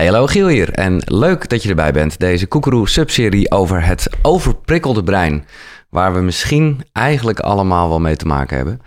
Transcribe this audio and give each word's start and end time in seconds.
Hey, 0.00 0.08
hallo 0.08 0.26
Giel 0.26 0.48
hier 0.48 0.72
en 0.72 1.02
leuk 1.04 1.48
dat 1.48 1.62
je 1.62 1.68
erbij 1.68 1.92
bent. 1.92 2.18
Deze 2.18 2.46
Koekeroe 2.46 2.88
subserie 2.88 3.50
over 3.50 3.84
het 3.84 4.08
overprikkelde 4.22 5.02
brein. 5.02 5.44
Waar 5.88 6.14
we 6.14 6.20
misschien 6.20 6.80
eigenlijk 6.92 7.40
allemaal 7.40 7.88
wel 7.88 8.00
mee 8.00 8.16
te 8.16 8.26
maken 8.26 8.56
hebben. 8.56 8.80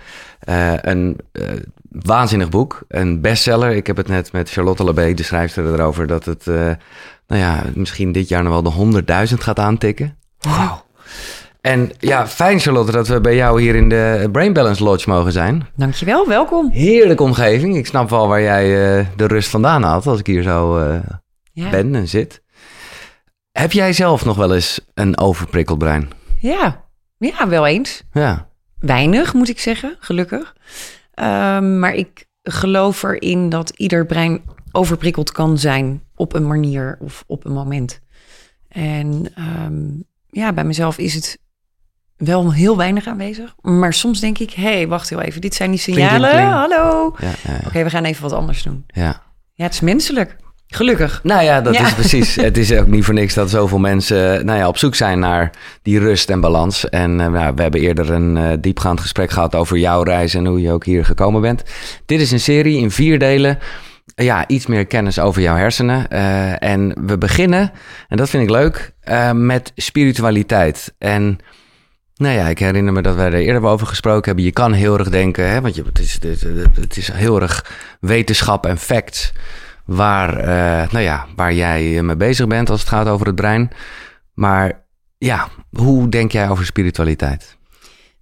Uh, 0.50 0.74
een 0.76 1.18
uh, 1.32 1.48
waanzinnig 1.90 2.50
boek, 2.50 2.84
een 2.88 3.22
bestseller. 3.22 3.72
Ik 3.72 3.88
heb 3.88 3.98
het 3.98 4.08
net 4.08 4.32
met 4.32 4.50
Charlotte 4.50 4.84
Labé, 4.84 5.14
de 5.14 5.24
schrijfster, 5.24 5.74
erover... 5.74 6.08
dat 6.08 6.26
het 6.26 6.46
uh, 6.48 6.56
nou 7.28 7.42
ja, 7.42 7.64
misschien 7.74 8.12
dit 8.12 8.28
jaar 8.28 8.44
nog 8.44 8.62
wel 8.62 8.92
de 8.92 9.02
100.000 9.30 9.34
gaat 9.34 9.60
aantikken. 9.60 10.18
Wow. 10.40 10.80
En 11.64 11.92
ja, 12.00 12.28
fijn 12.28 12.60
Charlotte 12.60 12.92
dat 12.92 13.08
we 13.08 13.22
bij 13.22 13.36
jou 13.36 13.62
hier 13.62 13.76
in 13.76 13.90
de 13.90 14.30
Brain 14.32 14.54
Balance 14.54 14.84
Lodge 14.84 15.10
mogen 15.10 15.32
zijn. 15.32 15.68
Dankjewel, 15.76 16.28
welkom. 16.28 16.70
Heerlijke 16.72 17.24
omgeving. 17.24 17.76
Ik 17.76 17.86
snap 17.86 18.10
wel 18.10 18.28
waar 18.28 18.42
jij 18.42 18.98
uh, 19.00 19.08
de 19.16 19.28
rust 19.28 19.50
vandaan 19.50 19.84
had 19.84 20.08
als 20.08 20.20
ik 20.20 20.28
hier 20.28 20.42
zo 20.42 20.80
uh, 20.80 21.00
ja. 21.52 21.70
ben 21.70 21.96
en 21.96 22.08
zit. 22.08 22.42
Heb 23.52 23.72
jij 23.72 23.94
zelf 23.94 24.26
nog 24.26 24.38
wel 24.38 24.54
eens 24.54 24.80
een 24.94 25.18
overprikkeld 25.18 25.78
brein? 25.78 26.10
Ja, 26.40 26.86
ja 27.18 27.48
wel 27.48 27.68
eens. 27.68 28.04
Ja. 28.12 28.50
Weinig 28.80 29.34
moet 29.34 29.50
ik 29.50 29.60
zeggen, 29.60 29.96
gelukkig. 30.00 30.56
Um, 31.16 31.80
maar 31.80 31.94
ik 31.94 32.26
geloof 32.42 33.04
erin 33.04 33.50
dat 33.50 33.70
ieder 33.70 34.06
brein 34.06 34.42
overprikkeld 34.72 35.32
kan 35.32 35.58
zijn 35.58 36.04
op 36.16 36.34
een 36.34 36.48
manier 36.48 36.98
of 37.00 37.24
op 37.28 37.46
een 37.46 37.54
moment. 37.54 38.00
En 38.68 39.34
um, 39.66 40.04
ja, 40.30 40.54
bij 40.54 40.64
mezelf 40.64 40.98
is 40.98 41.14
het 41.14 41.42
wel 42.26 42.54
heel 42.54 42.78
weinig 42.78 43.08
aanwezig. 43.08 43.56
Maar 43.62 43.94
soms 43.94 44.20
denk 44.20 44.38
ik, 44.38 44.52
hé, 44.52 44.64
hey, 44.64 44.88
wacht 44.88 45.10
heel 45.10 45.22
even, 45.22 45.42
dit 45.42 45.56
zijn 45.56 45.70
die 45.70 45.80
signalen. 45.80 46.30
Kling, 46.30 46.44
kling. 46.44 46.50
Hallo. 46.50 47.16
Ja, 47.20 47.28
ja, 47.28 47.52
ja. 47.52 47.68
Oké, 47.68 47.84
we 47.84 47.90
gaan 47.90 48.04
even 48.04 48.22
wat 48.22 48.32
anders 48.32 48.64
doen. 48.64 48.84
Ja. 48.88 49.22
Ja, 49.54 49.64
het 49.64 49.74
is 49.74 49.80
menselijk. 49.80 50.36
Gelukkig. 50.68 51.20
Nou 51.24 51.44
ja, 51.44 51.62
dat 51.62 51.74
is 51.74 51.94
precies. 51.94 52.36
het 52.50 52.58
is 52.58 52.74
ook 52.74 52.88
niet 52.88 53.06
voor 53.06 53.14
niks 53.14 53.34
dat 53.34 53.50
zoveel 53.50 53.78
mensen 53.78 54.46
nou 54.46 54.60
ja, 54.60 54.68
op 54.68 54.78
zoek 54.78 54.96
zijn 54.96 55.20
naar 55.20 55.52
die 55.82 56.00
rust 56.00 56.30
en 56.30 56.40
balans. 56.40 56.90
En 56.90 57.12
uh, 57.12 57.28
nou, 57.28 57.56
we 57.56 57.62
hebben 57.62 57.82
eerder 57.82 58.12
een 58.12 58.36
uh, 58.36 58.52
diepgaand 58.60 59.00
gesprek 59.00 59.32
gehad 59.32 59.56
over 59.56 59.78
jouw 59.78 60.04
reis 60.04 60.34
en 60.34 60.46
hoe 60.46 60.62
je 60.62 60.72
ook 60.72 60.86
hier 60.86 61.06
gekomen 61.06 61.42
bent. 61.42 61.64
Dit 62.06 62.22
is 62.22 62.32
een 62.32 62.40
serie 62.40 62.78
in 62.78 62.92
vier 62.92 63.20
delen. 63.20 63.60
Ja, 64.16 64.48
iets 64.48 64.66
meer 64.66 64.86
kennis 64.86 65.20
over 65.20 65.42
jouw 65.42 65.56
hersenen. 65.56 66.06
Uh, 66.12 66.64
en 66.64 66.96
we 67.06 67.18
beginnen, 67.18 67.72
en 68.08 68.18
dat 68.18 68.30
vind 68.30 68.44
ik 68.44 68.50
leuk, 68.50 68.94
met 69.34 69.72
spiritualiteit. 69.76 70.94
En 70.98 71.38
nou 72.16 72.36
ja, 72.36 72.48
ik 72.48 72.60
herinner 72.60 72.94
me 72.94 73.02
dat 73.02 73.16
wij 73.16 73.26
er 73.26 73.34
eerder 73.34 73.64
over 73.64 73.88
gesproken 73.88 74.26
hebben. 74.26 74.44
Je 74.44 74.52
kan 74.52 74.74
heel 74.74 74.98
erg 74.98 75.10
denken, 75.10 75.50
hè, 75.50 75.62
want 75.62 75.76
je, 75.76 75.84
het, 75.84 76.00
is, 76.00 76.20
het, 76.80 76.98
is 76.98 77.12
heel 77.12 77.42
erg 77.42 77.66
wetenschap 78.00 78.66
en 78.66 78.78
facts 78.78 79.32
waar, 79.86 80.40
uh, 80.40 80.92
nou 80.92 81.04
ja, 81.04 81.26
waar 81.36 81.54
jij 81.54 82.04
mee 82.04 82.16
bezig 82.16 82.48
bent 82.48 82.70
als 82.70 82.80
het 82.80 82.90
gaat 82.90 83.08
over 83.08 83.26
het 83.26 83.36
brein. 83.36 83.72
Maar 84.34 84.86
ja, 85.18 85.50
hoe 85.70 86.10
denk 86.10 86.32
jij 86.32 86.50
over 86.50 86.66
spiritualiteit? 86.66 87.58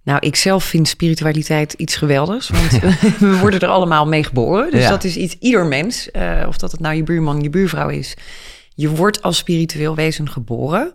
Nou, 0.04 0.18
ik 0.20 0.36
zelf 0.36 0.64
vind 0.64 0.88
spiritualiteit 0.88 1.72
iets 1.72 1.96
geweldigs. 1.96 2.48
Want 2.48 2.70
we 3.18 3.38
worden 3.38 3.60
er 3.60 3.68
allemaal 3.68 4.06
mee 4.06 4.24
geboren. 4.24 4.70
Dus 4.70 4.82
ja. 4.82 4.88
dat 4.88 5.04
is 5.04 5.16
iets, 5.16 5.36
ieder 5.40 5.66
mens, 5.66 6.08
uh, 6.12 6.44
of 6.46 6.56
dat 6.56 6.72
het 6.72 6.80
nou 6.80 6.94
je 6.94 7.02
buurman, 7.02 7.40
je 7.40 7.50
buurvrouw 7.50 7.88
is. 7.88 8.14
Je 8.74 8.90
wordt 8.90 9.22
als 9.22 9.36
spiritueel 9.36 9.94
wezen 9.94 10.30
geboren. 10.30 10.94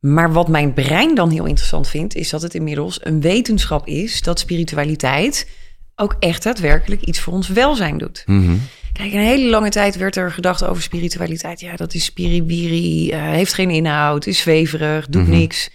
Maar 0.00 0.32
wat 0.32 0.48
mijn 0.48 0.74
brein 0.74 1.14
dan 1.14 1.30
heel 1.30 1.44
interessant 1.44 1.88
vindt, 1.88 2.14
is 2.14 2.30
dat 2.30 2.42
het 2.42 2.54
inmiddels 2.54 2.98
een 3.02 3.20
wetenschap 3.20 3.86
is 3.86 4.22
dat 4.22 4.38
spiritualiteit 4.38 5.48
ook 5.96 6.16
echt 6.18 6.42
daadwerkelijk 6.42 7.02
iets 7.02 7.20
voor 7.20 7.32
ons 7.32 7.48
welzijn 7.48 7.98
doet. 7.98 8.22
Mm 8.26 8.46
-hmm. 8.46 8.60
Kijk, 8.92 9.12
een 9.12 9.18
hele 9.18 9.50
lange 9.50 9.70
tijd 9.70 9.96
werd 9.96 10.16
er 10.16 10.32
gedacht 10.32 10.64
over 10.64 10.82
spiritualiteit. 10.82 11.60
Ja, 11.60 11.76
dat 11.76 11.94
is 11.94 12.04
spiribiri, 12.04 13.12
uh, 13.12 13.22
heeft 13.22 13.54
geen 13.54 13.70
inhoud, 13.70 14.26
is 14.26 14.38
zweverig, 14.38 15.06
doet 15.06 15.22
mm 15.22 15.28
-hmm. 15.28 15.38
niks. 15.38 15.70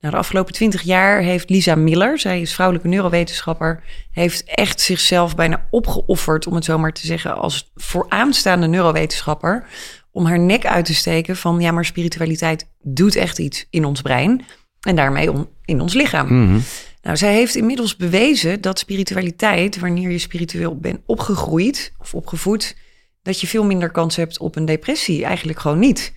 Nou, 0.00 0.14
de 0.14 0.20
afgelopen 0.20 0.52
twintig 0.52 0.82
jaar 0.82 1.20
heeft 1.20 1.50
Lisa 1.50 1.74
Miller, 1.74 2.18
zij 2.18 2.40
is 2.40 2.54
vrouwelijke 2.54 2.88
neurowetenschapper, 2.88 3.82
heeft 4.10 4.44
echt 4.44 4.80
zichzelf 4.80 5.34
bijna 5.34 5.66
opgeofferd, 5.70 6.46
om 6.46 6.54
het 6.54 6.64
zo 6.64 6.78
maar 6.78 6.92
te 6.92 7.06
zeggen, 7.06 7.36
als 7.36 7.72
vooraanstaande 7.74 8.66
neurowetenschapper, 8.66 9.66
om 10.12 10.26
haar 10.26 10.38
nek 10.38 10.66
uit 10.66 10.84
te 10.84 10.94
steken 10.94 11.36
van 11.36 11.60
ja, 11.60 11.70
maar 11.70 11.84
spiritualiteit 11.84 12.68
doet 12.82 13.16
echt 13.16 13.38
iets 13.38 13.66
in 13.70 13.84
ons 13.84 14.02
brein 14.02 14.44
en 14.80 14.96
daarmee 14.96 15.32
on, 15.32 15.48
in 15.64 15.80
ons 15.80 15.94
lichaam. 15.94 16.26
Mm 16.26 16.46
-hmm. 16.46 16.62
Nou, 17.02 17.16
zij 17.16 17.34
heeft 17.34 17.54
inmiddels 17.54 17.96
bewezen 17.96 18.60
dat 18.60 18.78
spiritualiteit, 18.78 19.78
wanneer 19.78 20.10
je 20.10 20.18
spiritueel 20.18 20.76
bent 20.76 21.00
opgegroeid 21.06 21.92
of 21.98 22.14
opgevoed, 22.14 22.76
dat 23.22 23.40
je 23.40 23.46
veel 23.46 23.64
minder 23.64 23.90
kans 23.90 24.16
hebt 24.16 24.38
op 24.38 24.56
een 24.56 24.64
depressie. 24.64 25.24
Eigenlijk 25.24 25.58
gewoon 25.58 25.78
niet. 25.78 26.12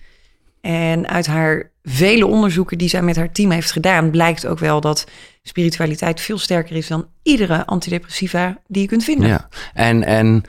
En 0.60 1.08
uit 1.08 1.26
haar 1.26 1.70
vele 1.82 2.26
onderzoeken 2.26 2.78
die 2.78 2.88
zij 2.88 3.02
met 3.02 3.16
haar 3.16 3.32
team 3.32 3.50
heeft 3.50 3.72
gedaan, 3.72 4.10
blijkt 4.10 4.46
ook 4.46 4.58
wel 4.58 4.80
dat 4.80 5.06
spiritualiteit 5.42 6.20
veel 6.20 6.38
sterker 6.38 6.76
is 6.76 6.86
dan 6.86 7.08
iedere 7.22 7.66
antidepressiva 7.66 8.60
die 8.66 8.82
je 8.82 8.88
kunt 8.88 9.04
vinden. 9.04 9.28
Ja, 9.28 9.48
en, 9.74 10.04
en 10.04 10.42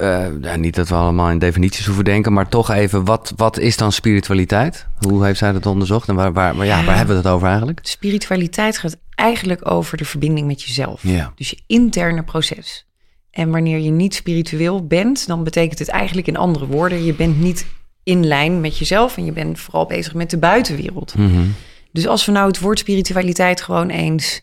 uh, 0.00 0.26
ja, 0.40 0.56
niet 0.56 0.74
dat 0.74 0.88
we 0.88 0.94
allemaal 0.94 1.30
in 1.30 1.38
definities 1.38 1.86
hoeven 1.86 2.04
denken, 2.04 2.32
maar 2.32 2.48
toch 2.48 2.70
even, 2.70 3.04
wat, 3.04 3.32
wat 3.36 3.58
is 3.58 3.76
dan 3.76 3.92
spiritualiteit? 3.92 4.86
Hoe 4.98 5.24
heeft 5.24 5.38
zij 5.38 5.52
dat 5.52 5.66
onderzocht 5.66 6.08
en 6.08 6.14
waar, 6.14 6.32
waar, 6.32 6.56
waar, 6.56 6.66
ja, 6.66 6.84
waar 6.84 6.96
hebben 6.96 7.16
we 7.16 7.22
het 7.22 7.32
over 7.32 7.46
eigenlijk? 7.46 7.80
Spiritualiteit 7.82 8.78
gaat 8.78 8.96
eigenlijk 9.14 9.70
over 9.70 9.96
de 9.96 10.04
verbinding 10.04 10.46
met 10.46 10.62
jezelf. 10.62 11.02
Ja. 11.02 11.32
Dus 11.34 11.50
je 11.50 11.58
interne 11.66 12.22
proces. 12.22 12.86
En 13.30 13.50
wanneer 13.50 13.78
je 13.78 13.90
niet 13.90 14.14
spiritueel 14.14 14.86
bent, 14.86 15.26
dan 15.26 15.44
betekent 15.44 15.78
het 15.78 15.88
eigenlijk 15.88 16.26
in 16.26 16.36
andere 16.36 16.66
woorden, 16.66 17.04
je 17.04 17.14
bent 17.14 17.40
niet 17.40 17.66
in 18.02 18.26
lijn 18.26 18.60
met 18.60 18.78
jezelf 18.78 19.16
en 19.16 19.24
je 19.24 19.32
bent 19.32 19.60
vooral 19.60 19.86
bezig 19.86 20.14
met 20.14 20.30
de 20.30 20.38
buitenwereld. 20.38 21.14
Mm 21.14 21.30
-hmm. 21.30 21.54
Dus 21.92 22.06
als 22.06 22.24
we 22.24 22.32
nou 22.32 22.46
het 22.46 22.60
woord 22.60 22.78
spiritualiteit 22.78 23.60
gewoon 23.60 23.88
eens 23.88 24.40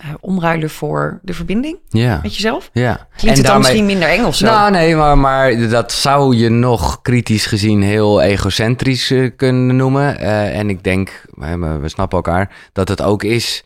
uh, 0.00 0.14
omruilen 0.20 0.70
voor 0.70 1.20
de 1.22 1.34
verbinding 1.34 1.78
ja. 1.88 2.20
met 2.22 2.34
jezelf. 2.34 2.70
Ja. 2.72 2.94
Klinkt 2.94 3.20
en 3.22 3.28
het 3.28 3.36
dan 3.36 3.44
daarmee... 3.44 3.60
misschien 3.60 3.86
minder 3.86 4.08
eng 4.08 4.24
of 4.24 4.34
zo? 4.34 4.46
Nou, 4.46 4.70
nee, 4.70 4.96
maar, 4.96 5.18
maar 5.18 5.68
dat 5.68 5.92
zou 5.92 6.36
je 6.36 6.48
nog 6.48 7.02
kritisch 7.02 7.46
gezien 7.46 7.82
heel 7.82 8.22
egocentrisch 8.22 9.10
uh, 9.10 9.30
kunnen 9.36 9.76
noemen. 9.76 10.20
Uh, 10.20 10.58
en 10.58 10.70
ik 10.70 10.84
denk, 10.84 11.24
we, 11.34 11.78
we 11.80 11.88
snappen 11.88 12.16
elkaar, 12.16 12.56
dat 12.72 12.88
het 12.88 13.02
ook 13.02 13.22
is 13.22 13.64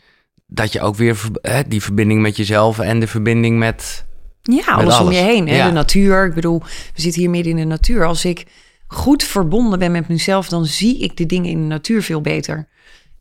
dat 0.49 0.73
je 0.73 0.81
ook 0.81 0.97
weer 0.97 1.21
die 1.69 1.83
verbinding 1.83 2.21
met 2.21 2.37
jezelf 2.37 2.79
en 2.79 3.01
de 3.01 3.07
verbinding 3.07 3.59
met. 3.59 4.07
Ja, 4.43 4.65
alles, 4.65 4.95
alles. 4.95 5.07
om 5.07 5.13
je 5.13 5.23
heen. 5.23 5.49
Hè? 5.49 5.57
Ja. 5.57 5.67
De 5.67 5.73
natuur. 5.73 6.27
Ik 6.27 6.35
bedoel, 6.35 6.63
we 6.95 7.01
zitten 7.01 7.21
hier 7.21 7.31
midden 7.31 7.53
in 7.53 7.59
de 7.59 7.65
natuur. 7.65 8.07
Als 8.07 8.25
ik 8.25 8.47
goed 8.87 9.23
verbonden 9.23 9.79
ben 9.79 9.93
met 9.93 10.09
mezelf, 10.09 10.49
dan 10.49 10.67
zie 10.67 10.99
ik 10.99 11.17
de 11.17 11.27
dingen 11.27 11.51
in 11.51 11.61
de 11.61 11.67
natuur 11.67 12.03
veel 12.03 12.21
beter. 12.21 12.69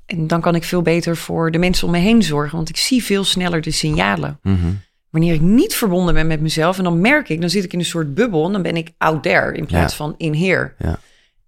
En 0.08 0.28
dan 0.28 0.42
kan 0.42 0.56
ik 0.56 0.64
veel 0.64 0.82
beter 0.82 1.18
voor 1.18 1.52
de 1.52 1.58
mensen 1.58 1.86
om 1.86 1.94
me 1.94 2.00
heen 2.00 2.24
zorgen, 2.24 2.56
want 2.56 2.70
ik 2.70 2.78
zie 2.78 3.04
veel 3.04 3.24
sneller 3.24 3.62
de 3.62 3.72
signalen. 3.72 4.40
Mm 4.42 4.56
-hmm. 4.56 4.80
Wanneer 5.10 5.34
ik 5.34 5.42
niet 5.42 5.76
verbonden 5.76 6.14
ben 6.14 6.28
met 6.28 6.42
mezelf, 6.42 6.78
en 6.78 6.84
dan 6.84 7.02
merk 7.02 7.30
ik, 7.30 7.42
dan 7.42 7.50
zit 7.50 7.64
ik 7.64 7.74
in 7.74 7.80
een 7.80 7.86
soort 7.86 8.14
bubbel 8.14 8.46
en 8.46 8.52
dan 8.52 8.62
ben 8.62 8.78
ik 8.78 8.94
out 8.98 9.24
there 9.24 9.54
in 9.54 9.66
plaats 9.66 9.98
ja. 9.98 9.98
van 9.98 10.16
in 10.18 10.36
here. 10.36 10.74
Ja. 10.78 11.00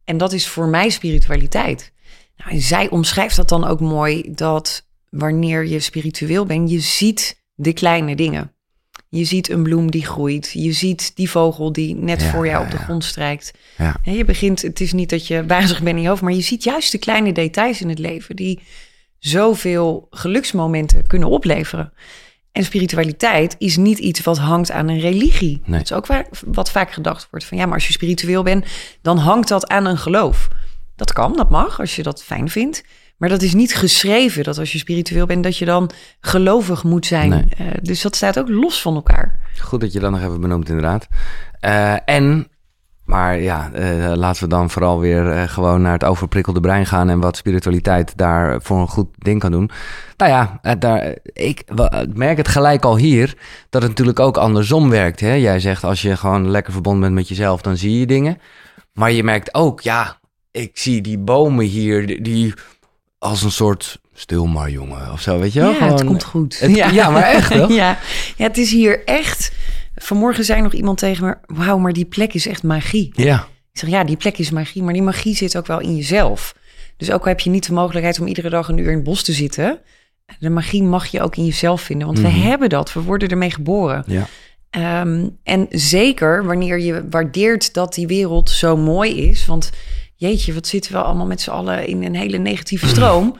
En 0.03 0.17
dat 0.17 0.33
is 0.33 0.47
voor 0.47 0.67
mij 0.67 0.89
spiritualiteit. 0.89 1.93
Nou, 2.37 2.51
en 2.51 2.61
zij 2.61 2.89
omschrijft 2.89 3.35
dat 3.35 3.49
dan 3.49 3.65
ook 3.65 3.79
mooi, 3.79 4.31
dat 4.35 4.87
wanneer 5.09 5.65
je 5.65 5.79
spiritueel 5.79 6.45
bent, 6.45 6.69
je 6.69 6.79
ziet 6.79 7.43
de 7.55 7.73
kleine 7.73 8.15
dingen. 8.15 8.53
Je 9.09 9.23
ziet 9.23 9.49
een 9.49 9.63
bloem 9.63 9.91
die 9.91 10.05
groeit. 10.05 10.51
Je 10.53 10.71
ziet 10.71 11.15
die 11.15 11.29
vogel 11.29 11.71
die 11.71 11.95
net 11.95 12.21
ja, 12.21 12.29
voor 12.29 12.47
jou 12.47 12.65
op 12.65 12.71
de 12.71 12.77
grond 12.77 13.03
strijkt. 13.03 13.53
Ja. 13.77 13.95
En 14.03 14.13
je 14.13 14.25
begint, 14.25 14.61
het 14.61 14.79
is 14.79 14.93
niet 14.93 15.09
dat 15.09 15.27
je 15.27 15.45
wazig 15.45 15.83
bent 15.83 15.95
in 15.95 16.01
je 16.01 16.07
hoofd, 16.07 16.21
maar 16.21 16.33
je 16.33 16.41
ziet 16.41 16.63
juist 16.63 16.91
de 16.91 16.97
kleine 16.97 17.31
details 17.31 17.81
in 17.81 17.89
het 17.89 17.99
leven 17.99 18.35
die 18.35 18.59
zoveel 19.19 20.07
geluksmomenten 20.09 21.07
kunnen 21.07 21.29
opleveren. 21.29 21.93
En 22.51 22.63
spiritualiteit 22.63 23.55
is 23.57 23.77
niet 23.77 23.97
iets 23.97 24.21
wat 24.21 24.37
hangt 24.37 24.71
aan 24.71 24.87
een 24.87 24.99
religie. 24.99 25.61
Nee. 25.65 25.77
Dat 25.77 25.89
is 25.89 25.97
ook 25.97 26.05
waar, 26.05 26.27
wat 26.45 26.71
vaak 26.71 26.91
gedacht 26.91 27.27
wordt 27.29 27.45
van 27.45 27.57
ja, 27.57 27.65
maar 27.65 27.73
als 27.73 27.87
je 27.87 27.93
spiritueel 27.93 28.43
bent, 28.43 28.65
dan 29.01 29.17
hangt 29.17 29.47
dat 29.47 29.67
aan 29.67 29.85
een 29.85 29.97
geloof. 29.97 30.47
Dat 30.99 31.13
kan, 31.13 31.35
dat 31.35 31.49
mag, 31.49 31.79
als 31.79 31.95
je 31.95 32.03
dat 32.03 32.23
fijn 32.23 32.49
vindt. 32.49 32.83
Maar 33.17 33.29
dat 33.29 33.41
is 33.41 33.53
niet 33.53 33.75
geschreven 33.75 34.43
dat 34.43 34.57
als 34.57 34.71
je 34.71 34.77
spiritueel 34.77 35.25
bent, 35.25 35.43
dat 35.43 35.57
je 35.57 35.65
dan 35.65 35.89
gelovig 36.19 36.83
moet 36.83 37.05
zijn. 37.05 37.29
Nee. 37.29 37.45
Uh, 37.59 37.67
dus 37.81 38.01
dat 38.01 38.15
staat 38.15 38.39
ook 38.39 38.49
los 38.49 38.81
van 38.81 38.95
elkaar. 38.95 39.39
Goed 39.61 39.81
dat 39.81 39.93
je 39.93 39.99
dat 39.99 40.11
nog 40.11 40.19
even 40.19 40.41
benoemt, 40.41 40.69
inderdaad. 40.69 41.07
Uh, 41.61 42.09
en, 42.09 42.47
maar 43.05 43.39
ja, 43.39 43.71
uh, 43.75 44.11
laten 44.15 44.43
we 44.43 44.49
dan 44.49 44.69
vooral 44.69 44.99
weer 44.99 45.49
gewoon 45.49 45.81
naar 45.81 45.93
het 45.93 46.03
overprikkelde 46.03 46.59
brein 46.59 46.85
gaan 46.85 47.09
en 47.09 47.19
wat 47.19 47.37
spiritualiteit 47.37 48.17
daar 48.17 48.61
voor 48.61 48.79
een 48.79 48.87
goed 48.87 49.09
ding 49.17 49.39
kan 49.39 49.51
doen. 49.51 49.69
Nou 50.17 50.31
ja, 50.31 50.75
daar, 50.75 51.15
ik 51.23 51.63
merk 52.13 52.37
het 52.37 52.47
gelijk 52.47 52.83
al 52.83 52.97
hier 52.97 53.37
dat 53.69 53.81
het 53.81 53.91
natuurlijk 53.91 54.19
ook 54.19 54.37
andersom 54.37 54.89
werkt. 54.89 55.19
Hè? 55.19 55.33
Jij 55.33 55.59
zegt 55.59 55.83
als 55.83 56.01
je 56.01 56.17
gewoon 56.17 56.49
lekker 56.49 56.73
verbonden 56.73 57.01
bent 57.01 57.13
met 57.13 57.27
jezelf, 57.27 57.61
dan 57.61 57.77
zie 57.77 57.99
je 57.99 58.05
dingen. 58.05 58.37
Maar 58.93 59.11
je 59.11 59.23
merkt 59.23 59.53
ook, 59.53 59.81
ja, 59.81 60.18
ik 60.51 60.71
zie 60.73 61.01
die 61.01 61.17
bomen 61.17 61.65
hier, 61.65 62.23
die, 62.23 62.53
als 63.17 63.41
een 63.43 63.51
soort 63.51 63.99
stil 64.13 64.45
maar 64.45 64.69
jongen 64.69 65.11
of 65.11 65.21
zo, 65.21 65.39
weet 65.39 65.53
je 65.53 65.59
wel? 65.59 65.69
Ja, 65.71 65.75
Gewoon, 65.77 65.91
het 65.93 66.03
komt 66.05 66.23
goed. 66.23 66.59
Het, 66.59 66.75
ja. 66.75 66.89
ja. 66.89 67.09
maar 67.09 67.23
echt 67.23 67.49
ja. 67.53 67.67
ja, 67.69 67.97
het 68.35 68.57
is 68.57 68.71
hier 68.71 69.03
echt... 69.05 69.51
Vanmorgen 69.95 70.43
zei 70.43 70.61
nog 70.61 70.73
iemand 70.73 70.97
tegen 70.97 71.25
me... 71.25 71.37
Wauw, 71.45 71.77
maar 71.77 71.93
die 71.93 72.05
plek 72.05 72.33
is 72.33 72.47
echt 72.47 72.63
magie. 72.63 73.09
Ja. 73.13 73.47
Ik 73.73 73.79
zeg, 73.79 73.89
ja, 73.89 74.03
die 74.03 74.17
plek 74.17 74.37
is 74.37 74.49
magie, 74.49 74.83
maar 74.83 74.93
die 74.93 75.01
magie 75.01 75.35
zit 75.35 75.57
ook 75.57 75.67
wel 75.67 75.79
in 75.79 75.95
jezelf. 75.95 76.55
Dus 76.97 77.11
ook 77.11 77.21
al 77.21 77.27
heb 77.27 77.39
je 77.39 77.49
niet 77.49 77.65
de 77.65 77.73
mogelijkheid 77.73 78.19
om 78.19 78.27
iedere 78.27 78.49
dag 78.49 78.67
een 78.67 78.77
uur 78.77 78.89
in 78.89 78.95
het 78.95 79.03
bos 79.03 79.23
te 79.23 79.33
zitten, 79.33 79.79
de 80.39 80.49
magie 80.49 80.83
mag 80.83 81.05
je 81.07 81.21
ook 81.21 81.35
in 81.35 81.45
jezelf 81.45 81.81
vinden, 81.81 82.07
want 82.07 82.19
we 82.19 82.27
Mhm. 82.27 82.39
hebben 82.41 82.69
dat, 82.69 82.93
we 82.93 83.01
worden 83.01 83.29
ermee 83.29 83.51
geboren. 83.51 84.03
Ja. 84.07 84.27
Ehm, 84.69 85.27
en 85.43 85.65
zeker 85.69 86.45
wanneer 86.45 86.79
je 86.79 87.07
waardeert 87.09 87.73
dat 87.73 87.93
die 87.93 88.07
wereld 88.07 88.49
zo 88.49 88.77
mooi 88.77 89.15
is. 89.29 89.45
Want 89.45 89.69
jeetje, 90.19 90.53
wat 90.53 90.67
zitten 90.67 90.91
we 90.91 91.01
allemaal 91.01 91.25
met 91.25 91.41
z'n 91.41 91.49
allen 91.49 91.87
in 91.87 92.03
een 92.03 92.15
hele 92.15 92.37
negatieve 92.37 92.87
stroom. 92.87 93.37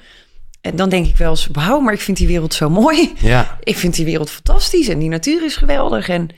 En 0.62 0.76
dan 0.76 0.90
denk 0.90 1.06
ik 1.06 1.18
wel 1.18 1.30
eens, 1.30 1.50
wauw, 1.52 1.80
maar 1.80 1.94
ik 1.94 2.02
vind 2.02 2.18
die 2.18 2.28
wereld 2.28 2.54
zo 2.54 2.70
mooi. 2.70 3.14
Ja. 3.20 3.58
Ik 3.64 3.78
vind 3.78 3.96
die 3.96 4.06
wereld 4.06 4.30
fantastisch 4.30 4.88
en 4.88 5.00
die 5.00 5.10
natuur 5.10 5.44
is 5.44 5.56
geweldig. 5.56 6.10
En 6.10 6.30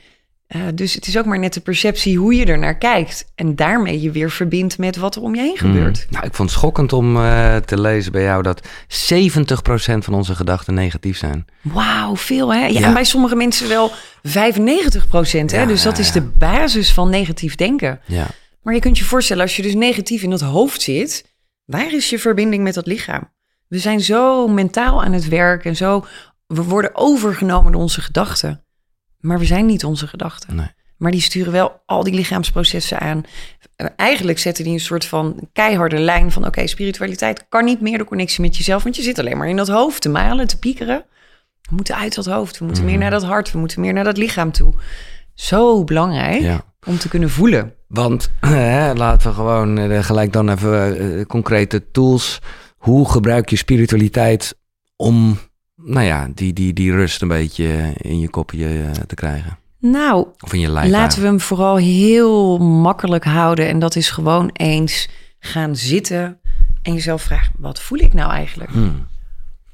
eh, 0.46 0.60
dus 0.74 0.94
het 0.94 1.06
is 1.06 1.18
ook 1.18 1.24
maar 1.24 1.38
net 1.38 1.54
de 1.54 1.60
perceptie 1.60 2.18
hoe 2.18 2.34
je 2.34 2.44
er 2.44 2.58
naar 2.58 2.78
kijkt. 2.78 3.24
En 3.34 3.56
daarmee 3.56 4.00
je 4.00 4.10
weer 4.10 4.30
verbindt 4.30 4.78
met 4.78 4.96
wat 4.96 5.16
er 5.16 5.22
om 5.22 5.34
je 5.34 5.40
heen 5.40 5.56
gebeurt. 5.56 5.98
Mm. 5.98 6.06
Nou, 6.10 6.26
ik 6.26 6.34
vond 6.34 6.50
het 6.50 6.58
schokkend 6.58 6.92
om 6.92 7.16
eh, 7.16 7.56
te 7.56 7.80
lezen 7.80 8.12
bij 8.12 8.22
jou 8.22 8.42
dat 8.42 8.62
70% 8.62 8.66
van 9.98 10.14
onze 10.14 10.34
gedachten 10.34 10.74
negatief 10.74 11.18
zijn. 11.18 11.46
Wauw, 11.60 12.16
veel 12.16 12.54
hè? 12.54 12.66
Ja, 12.66 12.78
Ja. 12.78 12.86
En 12.86 12.92
bij 12.92 13.04
sommige 13.04 13.36
mensen 13.36 13.68
wel 13.68 13.92
95 14.22 15.08
procent. 15.08 15.50
Hè? 15.50 15.60
Ja, 15.60 15.66
dus 15.66 15.82
dat 15.82 15.98
is 15.98 16.12
de 16.12 16.22
basis 16.22 16.92
van 16.92 17.10
negatief 17.10 17.54
denken. 17.54 18.00
Ja. 18.06 18.26
Maar 18.62 18.74
je 18.74 18.80
kunt 18.80 18.98
je 18.98 19.04
voorstellen, 19.04 19.42
als 19.42 19.56
je 19.56 19.62
dus 19.62 19.74
negatief 19.74 20.22
in 20.22 20.30
dat 20.30 20.40
hoofd 20.40 20.82
zit, 20.82 21.34
waar 21.64 21.92
is 21.92 22.10
je 22.10 22.18
verbinding 22.18 22.62
met 22.62 22.74
dat 22.74 22.86
lichaam? 22.86 23.32
We 23.68 23.78
zijn 23.78 24.00
zo 24.00 24.48
mentaal 24.48 25.02
aan 25.04 25.12
het 25.12 25.28
werk 25.28 25.64
en 25.64 25.76
zo. 25.76 26.04
We 26.46 26.62
worden 26.62 26.90
overgenomen 26.94 27.72
door 27.72 27.80
onze 27.80 28.00
gedachten. 28.00 28.64
Maar 29.18 29.38
we 29.38 29.44
zijn 29.44 29.66
niet 29.66 29.84
onze 29.84 30.06
gedachten. 30.06 30.56
Nee. 30.56 30.70
Maar 30.96 31.10
die 31.10 31.20
sturen 31.20 31.52
wel 31.52 31.82
al 31.86 32.02
die 32.02 32.14
lichaamsprocessen 32.14 33.00
aan. 33.00 33.22
Eigenlijk 33.96 34.38
zetten 34.38 34.64
die 34.64 34.72
een 34.72 34.80
soort 34.80 35.04
van 35.04 35.48
keiharde 35.52 35.98
lijn 35.98 36.32
van: 36.32 36.46
oké, 36.46 36.66
spiritualiteit 36.66 37.48
kan 37.48 37.64
niet 37.64 37.80
meer 37.80 37.98
de 37.98 38.04
connectie 38.04 38.40
met 38.40 38.56
jezelf, 38.56 38.82
want 38.82 38.96
je 38.96 39.02
zit 39.02 39.18
alleen 39.18 39.36
maar 39.36 39.48
in 39.48 39.56
dat 39.56 39.68
hoofd 39.68 40.02
te 40.02 40.08
malen, 40.08 40.46
te 40.46 40.58
piekeren. 40.58 41.04
We 41.62 41.74
moeten 41.74 41.96
uit 41.96 42.14
dat 42.14 42.26
hoofd, 42.26 42.58
we 42.58 42.64
moeten 42.64 42.84
meer 42.84 42.92
Mhm. 42.92 43.02
naar 43.02 43.10
dat 43.10 43.24
hart, 43.24 43.52
we 43.52 43.58
moeten 43.58 43.80
meer 43.80 43.92
naar 43.92 44.04
dat 44.04 44.16
lichaam 44.16 44.52
toe. 44.52 44.74
Zo 45.34 45.84
belangrijk 45.84 46.40
ja. 46.40 46.64
om 46.86 46.98
te 46.98 47.08
kunnen 47.08 47.30
voelen. 47.30 47.74
Want 47.88 48.30
hè, 48.40 48.94
laten 48.94 49.28
we 49.28 49.34
gewoon 49.34 49.78
eh, 49.78 50.02
gelijk 50.02 50.32
dan 50.32 50.48
even 50.48 50.98
eh, 50.98 51.26
concrete 51.26 51.90
tools. 51.90 52.38
Hoe 52.76 53.10
gebruik 53.10 53.48
je 53.48 53.56
spiritualiteit 53.56 54.58
om, 54.96 55.38
nou 55.76 56.06
ja, 56.06 56.28
die, 56.34 56.52
die, 56.52 56.72
die 56.72 56.92
rust 56.92 57.22
een 57.22 57.28
beetje 57.28 57.92
in 57.96 58.20
je 58.20 58.30
kopje 58.30 58.66
eh, 58.66 58.90
te 58.90 59.14
krijgen? 59.14 59.58
Nou, 59.78 60.26
Of 60.40 60.52
in 60.52 60.60
je 60.60 60.70
lijf? 60.70 60.90
Laten 60.90 61.20
we 61.20 61.26
hem 61.26 61.40
vooral 61.40 61.76
heel 61.76 62.58
makkelijk 62.58 63.24
houden. 63.24 63.68
En 63.68 63.78
dat 63.78 63.96
is 63.96 64.10
gewoon 64.10 64.50
eens 64.52 65.08
gaan 65.38 65.76
zitten 65.76 66.40
en 66.82 66.92
jezelf 66.92 67.22
vragen: 67.22 67.52
wat 67.58 67.80
voel 67.80 67.98
ik 67.98 68.12
nou 68.12 68.30
eigenlijk? 68.30 68.70
Hmm. 68.70 69.06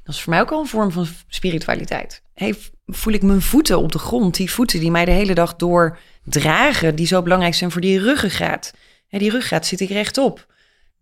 Dat 0.03 0.15
is 0.15 0.23
voor 0.23 0.33
mij 0.33 0.41
ook 0.41 0.51
al 0.51 0.61
een 0.61 0.67
vorm 0.67 0.91
van 0.91 1.07
spiritualiteit. 1.29 2.23
Hey, 2.39 2.55
voel 2.87 3.13
ik 3.13 3.23
mijn 3.23 3.43
voeten 3.43 3.79
op 3.79 3.93
de 3.93 3.99
grond? 3.99 4.35
Die 4.37 4.51
voeten 4.51 4.81
die 4.81 4.91
mij 4.91 5.05
de 5.05 5.11
hele 5.11 5.35
dag 5.35 5.57
door 5.57 5.99
dragen, 6.25 6.95
die 6.95 7.07
zo 7.07 7.23
belangrijk 7.23 7.55
zijn 7.55 7.71
voor 7.71 7.81
die 7.81 7.99
ruggengraat. 8.01 8.73
Hè, 9.09 9.19
die 9.19 9.31
ruggengraat 9.31 9.67
zit 9.67 9.81
ik 9.81 9.89
rechtop. 9.89 10.47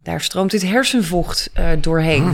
Daar 0.02 0.20
stroomt 0.20 0.52
het 0.52 0.62
hersenvocht 0.62 1.50
eh, 1.54 1.68
doorheen. 1.80 2.24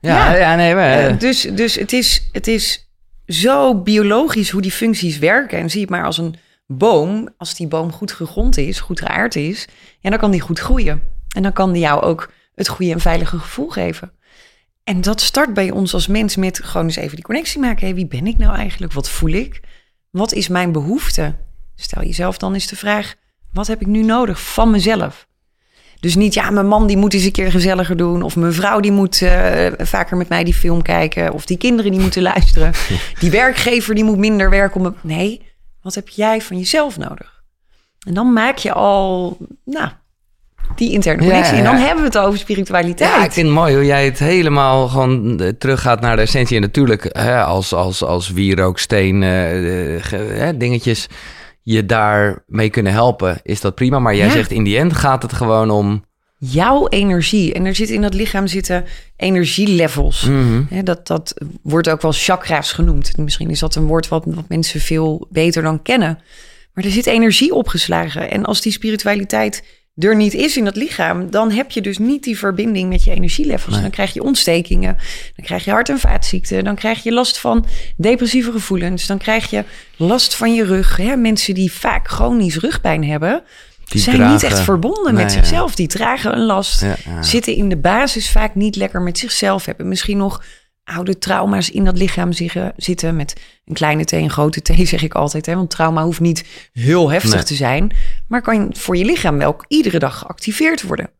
Ja, 0.00 0.32
ja, 0.32 0.36
Ja. 0.36 0.54
nee, 0.56 0.74
maar, 0.74 0.98
Eh, 0.98 1.18
dus 1.18 1.40
dus 1.42 1.74
het, 1.74 1.92
is, 1.92 2.28
het 2.32 2.46
is 2.46 2.88
zo 3.26 3.74
biologisch 3.82 4.50
hoe 4.50 4.62
die 4.62 4.72
functies 4.72 5.18
werken. 5.18 5.58
En 5.58 5.70
zie 5.70 5.80
het 5.80 5.90
maar 5.90 6.04
als 6.04 6.18
een 6.18 6.34
boom. 6.66 7.28
Als 7.36 7.54
die 7.54 7.66
boom 7.68 7.92
goed 7.92 8.12
gegrond 8.12 8.56
is, 8.56 8.80
goed 8.80 9.00
geaard 9.00 9.36
is, 9.36 9.66
ja, 10.00 10.10
dan 10.10 10.18
kan 10.18 10.30
die 10.30 10.40
goed 10.40 10.58
groeien. 10.58 11.02
En 11.36 11.42
dan 11.42 11.52
kan 11.52 11.72
die 11.72 11.82
jou 11.82 12.02
ook 12.02 12.32
het 12.54 12.68
goede 12.68 12.92
en 12.92 13.00
veilige 13.00 13.38
gevoel 13.38 13.68
geven. 13.68 14.12
En 14.84 15.00
dat 15.00 15.20
start 15.20 15.54
bij 15.54 15.70
ons 15.70 15.94
als 15.94 16.06
mens 16.06 16.36
met 16.36 16.64
gewoon 16.64 16.86
eens 16.86 16.96
even 16.96 17.14
die 17.14 17.24
connectie 17.24 17.60
maken. 17.60 17.86
Hé, 17.86 17.94
wie 17.94 18.06
ben 18.06 18.26
ik 18.26 18.38
nou 18.38 18.56
eigenlijk? 18.56 18.92
Wat 18.92 19.10
voel 19.10 19.32
ik? 19.32 19.60
Wat 20.10 20.32
is 20.32 20.48
mijn 20.48 20.72
behoefte? 20.72 21.34
Stel 21.74 22.02
jezelf 22.02 22.38
dan 22.38 22.54
eens 22.54 22.66
de 22.66 22.76
vraag: 22.76 23.14
wat 23.52 23.66
heb 23.66 23.80
ik 23.80 23.86
nu 23.86 24.02
nodig 24.02 24.52
van 24.52 24.70
mezelf? 24.70 25.26
Dus 26.00 26.14
niet, 26.14 26.34
ja, 26.34 26.50
mijn 26.50 26.66
man 26.66 26.86
die 26.86 26.96
moet 26.96 27.14
eens 27.14 27.24
een 27.24 27.32
keer 27.32 27.50
gezelliger 27.50 27.96
doen. 27.96 28.22
Of 28.22 28.36
mijn 28.36 28.52
vrouw 28.52 28.80
die 28.80 28.92
moet 28.92 29.22
eh, 29.22 29.66
vaker 29.78 30.16
met 30.16 30.28
mij 30.28 30.44
die 30.44 30.54
film 30.54 30.82
kijken. 30.82 31.32
Of 31.32 31.46
die 31.46 31.56
kinderen 31.56 31.90
die 31.90 32.00
moeten 32.00 32.22
luisteren. 32.22 32.72
Die 33.20 33.30
werkgever 33.30 33.94
die 33.94 34.04
moet 34.04 34.18
minder 34.18 34.50
werken. 34.50 34.80
Om. 34.80 34.96
Nee, 35.00 35.42
wat 35.82 35.94
heb 35.94 36.08
jij 36.08 36.40
van 36.40 36.58
jezelf 36.58 36.98
nodig? 36.98 37.42
En 38.06 38.14
dan 38.14 38.32
maak 38.32 38.56
je 38.56 38.72
al, 38.72 39.36
nou, 39.64 39.90
die 40.76 40.92
interne 40.92 41.22
Ja, 41.22 41.28
connectie. 41.28 41.56
En 41.58 41.64
dan 41.64 41.76
hebben 41.76 41.98
we 41.98 42.04
het 42.04 42.18
over 42.18 42.38
spiritualiteit. 42.38 43.10
Ja, 43.10 43.24
ik 43.24 43.32
vind 43.32 43.46
het 43.46 43.56
mooi 43.56 43.74
hoe 43.74 43.84
jij 43.84 44.04
het 44.04 44.18
helemaal 44.18 44.88
gewoon 44.88 45.40
eh, 45.40 45.48
teruggaat 45.48 46.00
naar 46.00 46.16
de 46.16 46.22
essentie. 46.22 46.56
En 46.56 46.62
natuurlijk, 46.62 47.08
hè, 47.12 47.42
als, 47.42 47.72
als, 47.72 48.02
als 48.02 48.30
wierooksteen 48.30 49.22
eh, 49.22 50.48
eh, 50.48 50.54
dingetjes 50.58 51.06
je 51.62 51.86
daarmee 51.86 52.70
kunnen 52.70 52.92
helpen, 52.92 53.40
is 53.42 53.60
dat 53.60 53.74
prima. 53.74 53.98
Maar 53.98 54.16
jij 54.16 54.26
Ja. 54.26 54.32
zegt 54.32 54.50
in 54.50 54.64
die 54.64 54.78
end 54.78 54.92
gaat 54.92 55.22
het 55.22 55.32
gewoon 55.32 55.70
om... 55.70 56.04
Jouw 56.38 56.88
energie. 56.88 57.52
En 57.54 57.64
er 57.64 57.74
zit 57.74 57.90
in 57.90 58.00
dat 58.00 58.14
lichaam 58.14 58.46
zitten 58.46 58.84
energielevels. 59.16 60.22
Mhm. 60.28 60.84
Dat, 60.84 61.06
dat 61.06 61.34
wordt 61.62 61.88
ook 61.88 62.02
wel 62.02 62.12
chakra's 62.14 62.72
genoemd. 62.72 63.16
Misschien 63.16 63.50
is 63.50 63.58
dat 63.58 63.74
een 63.74 63.86
woord 63.86 64.08
wat, 64.08 64.24
wat 64.26 64.48
mensen 64.48 64.80
veel 64.80 65.26
beter 65.30 65.62
dan 65.62 65.82
kennen. 65.82 66.18
Maar 66.74 66.84
er 66.84 66.90
zit 66.90 67.06
energie 67.06 67.54
opgeslagen. 67.54 68.30
En 68.30 68.44
als 68.44 68.60
die 68.60 68.72
spiritualiteit 68.72 69.64
er 69.98 70.16
niet 70.16 70.34
is 70.34 70.56
in 70.56 70.64
dat 70.64 70.76
lichaam, 70.76 71.30
dan 71.30 71.50
heb 71.50 71.70
je 71.70 71.80
dus 71.80 71.98
niet 71.98 72.22
die 72.22 72.38
verbinding 72.38 72.88
met 72.88 73.04
je 73.04 73.10
energielevels. 73.10 73.72
Nee. 73.72 73.82
Dan 73.82 73.90
krijg 73.90 74.12
je 74.14 74.22
ontstekingen, 74.22 74.96
dan 75.36 75.44
krijg 75.44 75.64
je 75.64 75.70
hart- 75.70 75.88
en 75.88 75.98
vaatziekten, 75.98 76.64
dan 76.64 76.74
krijg 76.74 77.02
je 77.02 77.12
last 77.12 77.38
van 77.38 77.66
depressieve 77.96 78.52
gevoelens, 78.52 79.06
dan 79.06 79.18
krijg 79.18 79.50
je 79.50 79.64
last 79.96 80.34
van 80.34 80.54
je 80.54 80.64
rug. 80.64 80.96
Hè, 80.96 81.16
mensen 81.16 81.54
die 81.54 81.72
vaak 81.72 82.08
chronisch 82.08 82.56
rugpijn 82.56 83.04
hebben, 83.04 83.42
Die 83.84 84.00
zijn 84.00 84.16
dragen- 84.16 84.32
niet 84.34 84.42
echt 84.42 84.60
verbonden 84.60 85.14
Nee, 85.14 85.22
met 85.24 85.32
ja. 85.32 85.38
zichzelf. 85.38 85.74
Die 85.74 85.86
dragen 85.88 86.32
een 86.36 86.44
last 86.44 86.80
Ja, 86.80 86.96
ja. 87.04 87.22
zitten 87.22 87.54
in 87.54 87.68
de 87.68 87.76
basis 87.76 88.30
vaak 88.30 88.54
niet 88.54 88.76
lekker 88.76 89.02
met 89.02 89.18
zichzelf. 89.18 89.64
Hebben 89.64 89.88
misschien 89.88 90.16
nog 90.16 90.42
oude 90.84 91.18
trauma's 91.18 91.70
in 91.70 91.84
dat 91.84 91.96
lichaam 91.98 92.32
ziggen- 92.32 92.72
zitten. 92.76 93.16
Met 93.16 93.40
een 93.64 93.74
kleine 93.74 94.04
T 94.04 94.12
en 94.12 94.22
een 94.22 94.30
grote 94.30 94.60
T 94.62 94.72
zeg 94.88 95.02
ik 95.02 95.14
altijd. 95.14 95.46
Hè? 95.46 95.54
Want 95.54 95.70
trauma 95.70 96.04
hoeft 96.04 96.20
niet 96.20 96.44
heel 96.72 97.10
heftig 97.10 97.34
Nee. 97.34 97.42
te 97.42 97.54
zijn. 97.54 97.92
Maar 98.28 98.42
kan 98.42 98.74
voor 98.76 98.96
je 98.96 99.04
lichaam 99.04 99.38
wel 99.38 99.56
iedere 99.68 99.98
dag 99.98 100.18
geactiveerd 100.18 100.82
worden. 100.82 101.10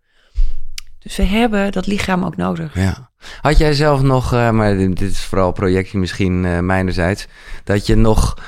Dus 0.98 1.16
we 1.16 1.22
hebben 1.22 1.72
dat 1.72 1.86
lichaam 1.86 2.24
ook 2.24 2.36
nodig. 2.36 2.74
Ja. 2.74 3.10
Had 3.40 3.58
jij 3.58 3.72
zelf 3.72 4.02
nog, 4.02 4.32
eh, 4.32 4.50
maar 4.50 4.76
dit 4.76 5.00
is 5.00 5.20
vooral 5.20 5.52
projectje 5.52 5.98
misschien 5.98 6.44
eh 6.44 6.58
mijnerzijds, 6.58 7.26
dat 7.64 7.86
je 7.86 7.94
nog, 7.94 8.38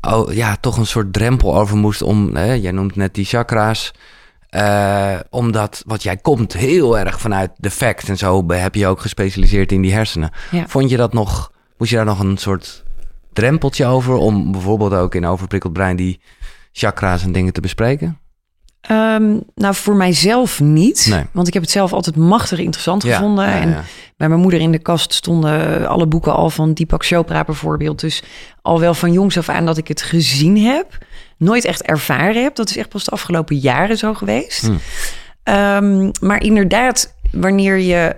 oh, 0.00 0.32
ja, 0.32 0.56
toch 0.60 0.76
een 0.76 0.86
soort 0.86 1.12
drempel 1.12 1.56
over 1.56 1.76
moest 1.76 2.02
om, 2.02 2.36
hè, 2.36 2.52
jij 2.52 2.72
noemt 2.72 2.96
net 2.96 3.14
die 3.14 3.24
chakra's, 3.24 3.92
eh, 4.56 5.18
omdat, 5.30 5.82
wat 5.86 6.02
jij 6.02 6.16
komt 6.16 6.52
heel 6.52 6.98
erg 6.98 7.20
vanuit 7.20 7.50
de 7.56 7.70
fact 7.70 8.08
en 8.08 8.16
zo 8.16 8.44
heb 8.48 8.74
je 8.74 8.86
ook 8.86 9.00
gespecialiseerd 9.00 9.72
in 9.72 9.80
die 9.82 9.92
hersenen. 9.92 10.30
Ja. 10.50 10.66
Vond 10.66 10.90
je 10.90 10.96
dat 10.96 11.12
nog, 11.12 11.52
moest 11.78 11.90
je 11.90 11.96
daar 11.96 12.04
nog 12.04 12.18
een 12.18 12.36
soort 12.36 12.84
drempeltje 13.32 13.86
over 13.86 14.14
om 14.14 14.52
bijvoorbeeld 14.52 14.92
ook 14.92 15.14
in 15.14 15.26
overprikkeld 15.26 15.72
brein 15.72 15.96
die 15.96 16.20
chakra's 16.72 17.22
en 17.22 17.32
dingen 17.32 17.52
te 17.52 17.60
bespreken? 17.60 18.18
Ehm, 18.88 19.36
nou, 19.54 19.74
voor 19.74 19.96
mijzelf 19.96 20.60
niet. 20.60 21.06
Nee. 21.10 21.24
Want 21.32 21.46
ik 21.46 21.54
heb 21.54 21.62
het 21.62 21.72
zelf 21.72 21.92
altijd 21.92 22.16
machtig 22.16 22.58
interessant 22.58 23.04
gevonden. 23.04 23.44
ja, 23.44 23.60
en 23.60 23.68
ja. 23.68 23.84
Bij 24.16 24.28
mijn 24.28 24.40
moeder 24.40 24.60
in 24.60 24.72
de 24.72 24.78
kast 24.78 25.12
stonden 25.12 25.86
alle 25.88 26.06
boeken 26.06 26.34
al 26.34 26.50
van 26.50 26.72
Deepak 26.72 27.04
Chopra 27.04 27.44
bijvoorbeeld. 27.44 28.00
Dus 28.00 28.22
al 28.62 28.80
wel 28.80 28.94
van 28.94 29.12
jongs 29.12 29.38
af 29.38 29.48
aan 29.48 29.66
dat 29.66 29.76
ik 29.76 29.88
het 29.88 30.02
gezien 30.02 30.58
heb. 30.58 30.98
Nooit 31.38 31.64
echt 31.64 31.82
ervaren 31.82 32.42
heb. 32.42 32.54
Dat 32.54 32.70
is 32.70 32.76
echt 32.76 32.88
pas 32.88 33.04
de 33.04 33.10
afgelopen 33.10 33.56
jaren 33.56 33.98
zo 33.98 34.14
geweest. 34.14 34.60
Hmm. 34.60 34.78
Ehm, 35.42 36.10
maar 36.20 36.42
inderdaad, 36.42 37.14
wanneer 37.30 37.78
je 37.78 38.16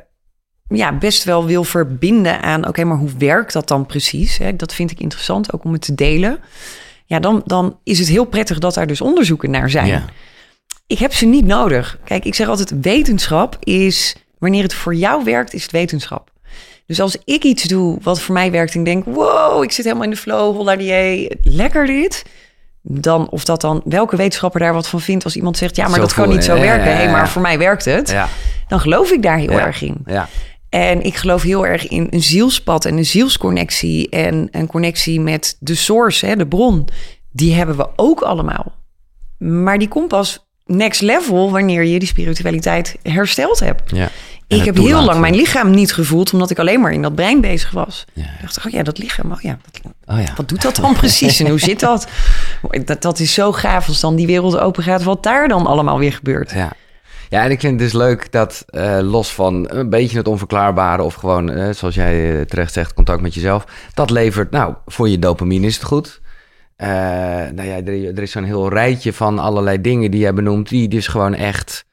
ja, 0.68 0.92
best 0.92 1.24
wel 1.24 1.46
wil 1.46 1.64
verbinden 1.64 2.42
aan... 2.42 2.68
oké, 2.68 2.84
maar 2.84 2.96
hoe 2.96 3.16
werkt 3.18 3.52
dat 3.52 3.68
dan 3.68 3.86
precies? 3.86 4.38
Hè? 4.38 4.56
Dat 4.56 4.74
vind 4.74 4.90
ik 4.90 5.00
interessant, 5.00 5.52
ook 5.52 5.64
om 5.64 5.72
het 5.72 5.82
te 5.82 5.94
delen. 5.94 6.38
Ja, 7.04 7.18
dan, 7.18 7.42
dan 7.44 7.78
is 7.84 7.98
het 7.98 8.08
heel 8.08 8.24
prettig 8.24 8.58
dat 8.58 8.74
daar 8.74 8.86
dus 8.86 9.00
onderzoeken 9.00 9.50
naar 9.50 9.70
zijn. 9.70 10.02
Ik 10.88 10.98
heb 10.98 11.12
ze 11.12 11.26
niet 11.26 11.46
nodig. 11.46 11.98
Kijk, 12.04 12.24
ik 12.24 12.34
zeg 12.34 12.48
altijd: 12.48 12.80
wetenschap 12.80 13.56
is 13.60 14.16
wanneer 14.38 14.62
het 14.62 14.74
voor 14.74 14.94
jou 14.94 15.24
werkt, 15.24 15.54
is 15.54 15.62
het 15.62 15.70
wetenschap. 15.70 16.30
Dus 16.86 17.00
als 17.00 17.16
ik 17.24 17.44
iets 17.44 17.62
doe 17.62 17.98
wat 18.02 18.20
voor 18.20 18.34
mij 18.34 18.50
werkt 18.50 18.74
en 18.74 18.78
ik 18.78 18.84
denk: 18.86 19.04
wow, 19.04 19.62
ik 19.62 19.72
zit 19.72 19.84
helemaal 19.84 20.04
in 20.04 20.10
de 20.10 20.16
flow, 20.16 20.56
holla 20.56 20.76
die, 20.76 21.36
lekker 21.42 21.86
dit. 21.86 22.24
Dan, 22.82 23.28
of 23.30 23.44
dat 23.44 23.60
dan 23.60 23.82
welke 23.84 24.16
wetenschapper 24.16 24.60
daar 24.60 24.72
wat 24.72 24.88
van 24.88 25.00
vindt 25.00 25.24
als 25.24 25.36
iemand 25.36 25.56
zegt: 25.56 25.76
ja, 25.76 25.84
maar 25.84 25.94
Zo 25.94 26.00
dat 26.00 26.14
kan 26.14 26.28
niet 26.28 26.44
zo 26.44 26.54
ja, 26.54 26.60
werken. 26.60 26.90
ja, 26.90 27.00
ja. 27.00 27.10
maar 27.10 27.28
voor 27.28 27.42
mij 27.42 27.58
werkt 27.58 27.84
het. 27.84 28.10
Ja. 28.10 28.28
Dan 28.68 28.80
geloof 28.80 29.10
ik 29.10 29.22
daar 29.22 29.38
heel 29.38 29.60
erg 29.60 29.82
in. 29.82 29.96
Ja. 30.06 30.28
En 30.68 31.02
ik 31.02 31.16
geloof 31.16 31.42
heel 31.42 31.66
erg 31.66 31.88
in 31.88 32.06
een 32.10 32.22
zielspad 32.22 32.84
en 32.84 32.96
een 32.96 33.06
zielsconnectie 33.06 34.08
en 34.08 34.48
een 34.50 34.66
connectie 34.66 35.20
met 35.20 35.56
de 35.60 35.74
source, 35.74 36.26
hè, 36.26 36.36
de 36.36 36.46
bron. 36.46 36.88
Die 37.32 37.54
hebben 37.54 37.76
we 37.76 37.88
ook 37.96 38.20
allemaal. 38.20 38.72
Maar 39.38 39.78
die 39.78 39.88
komt 39.88 40.08
pas 40.08 40.47
next 40.68 41.00
level 41.00 41.50
wanneer 41.50 41.84
je 41.84 41.98
die 41.98 42.08
spiritualiteit 42.08 42.96
hersteld 43.02 43.60
hebt. 43.60 43.90
Ja. 43.90 44.08
Ik 44.46 44.64
heb 44.64 44.76
heel 44.76 45.04
lang 45.04 45.20
mijn 45.20 45.34
lichaam 45.34 45.70
niet 45.70 45.92
gevoeld, 45.92 46.32
omdat 46.32 46.50
ik 46.50 46.58
alleen 46.58 46.80
maar 46.80 46.92
in 46.92 47.02
dat 47.02 47.14
brein 47.14 47.40
bezig 47.40 47.70
was. 47.70 48.04
Ja. 48.12 48.22
Ik 48.22 48.40
dacht, 48.40 48.66
oh 48.66 48.72
ja, 48.72 48.82
dat 48.82 48.98
lichaam, 48.98 49.32
oh 49.32 49.40
ja, 49.40 49.58
dat, 49.70 49.92
Oh 50.06 50.20
ja. 50.20 50.32
wat 50.36 50.48
doet 50.48 50.62
dat 50.62 50.76
dan 50.76 50.94
precies 50.94 51.40
en 51.40 51.48
hoe 51.48 51.60
zit 51.60 51.80
dat? 51.80 52.08
dat? 52.84 53.02
Dat 53.02 53.18
is 53.18 53.34
zo 53.34 53.52
gaaf 53.52 53.88
als 53.88 54.00
dan 54.00 54.16
die 54.16 54.26
wereld 54.26 54.58
open 54.58 54.82
gaat, 54.82 55.02
wat 55.02 55.22
daar 55.22 55.48
dan 55.48 55.66
allemaal 55.66 55.98
weer 55.98 56.12
gebeurt. 56.12 56.50
Ja. 56.50 56.72
Ja, 57.28 57.44
en 57.44 57.50
ik 57.50 57.60
vind 57.60 57.72
het 57.72 57.90
dus 57.90 58.00
leuk 58.00 58.32
dat 58.32 58.64
eh, 58.66 58.98
los 59.02 59.34
van 59.34 59.66
een 59.70 59.90
beetje 59.90 60.18
het 60.18 60.28
onverklaarbare 60.28 61.02
of 61.02 61.14
gewoon, 61.14 61.50
eh, 61.50 61.70
zoals 61.70 61.94
jij 61.94 62.38
eh, 62.38 62.44
terecht 62.44 62.72
zegt, 62.72 62.94
contact 62.94 63.20
met 63.20 63.34
jezelf, 63.34 63.64
dat 63.94 64.10
levert, 64.10 64.50
nou, 64.50 64.74
voor 64.86 65.08
je 65.08 65.18
dopamine 65.18 65.66
is 65.66 65.74
het 65.74 65.84
goed. 65.84 66.20
Eh, 66.78 66.88
nou 66.88 67.62
ja, 67.62 67.76
er, 67.84 68.16
er 68.16 68.22
is 68.22 68.30
zo'n 68.30 68.44
heel 68.44 68.68
rijtje 68.68 69.12
van 69.12 69.38
allerlei 69.38 69.80
dingen 69.80 70.10
die 70.10 70.20
jij 70.20 70.34
benoemt, 70.34 70.68
die 70.68 70.88
dus 70.88 71.06
gewoon 71.06 71.34
echt, 71.34 71.84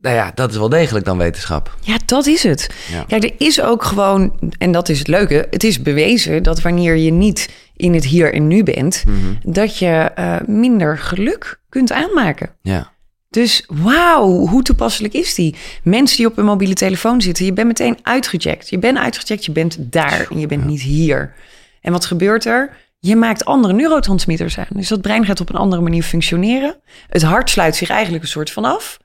nou 0.00 0.14
ja, 0.14 0.32
dat 0.34 0.50
is 0.50 0.56
wel 0.56 0.68
degelijk 0.68 1.04
dan 1.04 1.18
wetenschap. 1.18 1.76
Ja, 1.80 1.96
dat 2.06 2.26
is 2.26 2.42
het. 2.42 2.74
Ja. 2.90 3.04
Kijk, 3.08 3.24
er 3.24 3.34
is 3.38 3.60
ook 3.60 3.84
gewoon, 3.84 4.52
en 4.58 4.72
dat 4.72 4.88
is 4.88 4.98
het 4.98 5.08
leuke, 5.08 5.46
het 5.50 5.64
is 5.64 5.82
bewezen 5.82 6.42
dat 6.42 6.60
wanneer 6.60 6.96
je 6.96 7.10
niet 7.10 7.48
in 7.76 7.94
het 7.94 8.04
hier 8.04 8.32
en 8.34 8.46
nu 8.46 8.62
bent, 8.62 9.04
dat 9.42 9.78
je 9.78 10.10
eh, 10.14 10.36
minder 10.46 10.98
geluk 10.98 11.60
kunt 11.68 11.92
aanmaken. 11.92 12.50
Ja. 12.62 12.92
Dus 13.30 13.64
wauw, 13.66 14.28
hoe 14.28 14.62
toepasselijk 14.62 15.14
is 15.14 15.34
die? 15.34 15.54
Mensen 15.82 16.16
die 16.16 16.26
op 16.26 16.38
een 16.38 16.44
mobiele 16.44 16.74
telefoon 16.74 17.20
zitten, 17.20 17.44
je 17.44 17.52
bent 17.52 17.66
meteen 17.66 17.98
uitgecheckt. 18.02 18.70
Je 18.70 18.78
bent 18.78 18.98
uitgecheckt, 18.98 19.44
je 19.44 19.52
bent 19.52 19.76
daar 19.80 20.26
en 20.30 20.38
je 20.38 20.46
bent 20.46 20.64
niet 20.64 20.82
hier. 20.82 21.34
En 21.80 21.92
wat 21.92 22.04
gebeurt 22.04 22.44
er? 22.44 22.76
Je 22.98 23.16
maakt 23.16 23.44
andere 23.44 23.74
neurotransmitters 23.74 24.58
aan. 24.58 24.66
Dus 24.70 24.88
dat 24.88 25.00
brein 25.00 25.24
gaat 25.24 25.40
op 25.40 25.48
een 25.48 25.56
andere 25.56 25.82
manier 25.82 26.02
functioneren. 26.02 26.80
Het 27.08 27.22
hart 27.22 27.50
sluit 27.50 27.76
zich 27.76 27.90
eigenlijk 27.90 28.22
een 28.22 28.30
soort 28.30 28.50
van 28.50 28.64
af. 28.64 28.98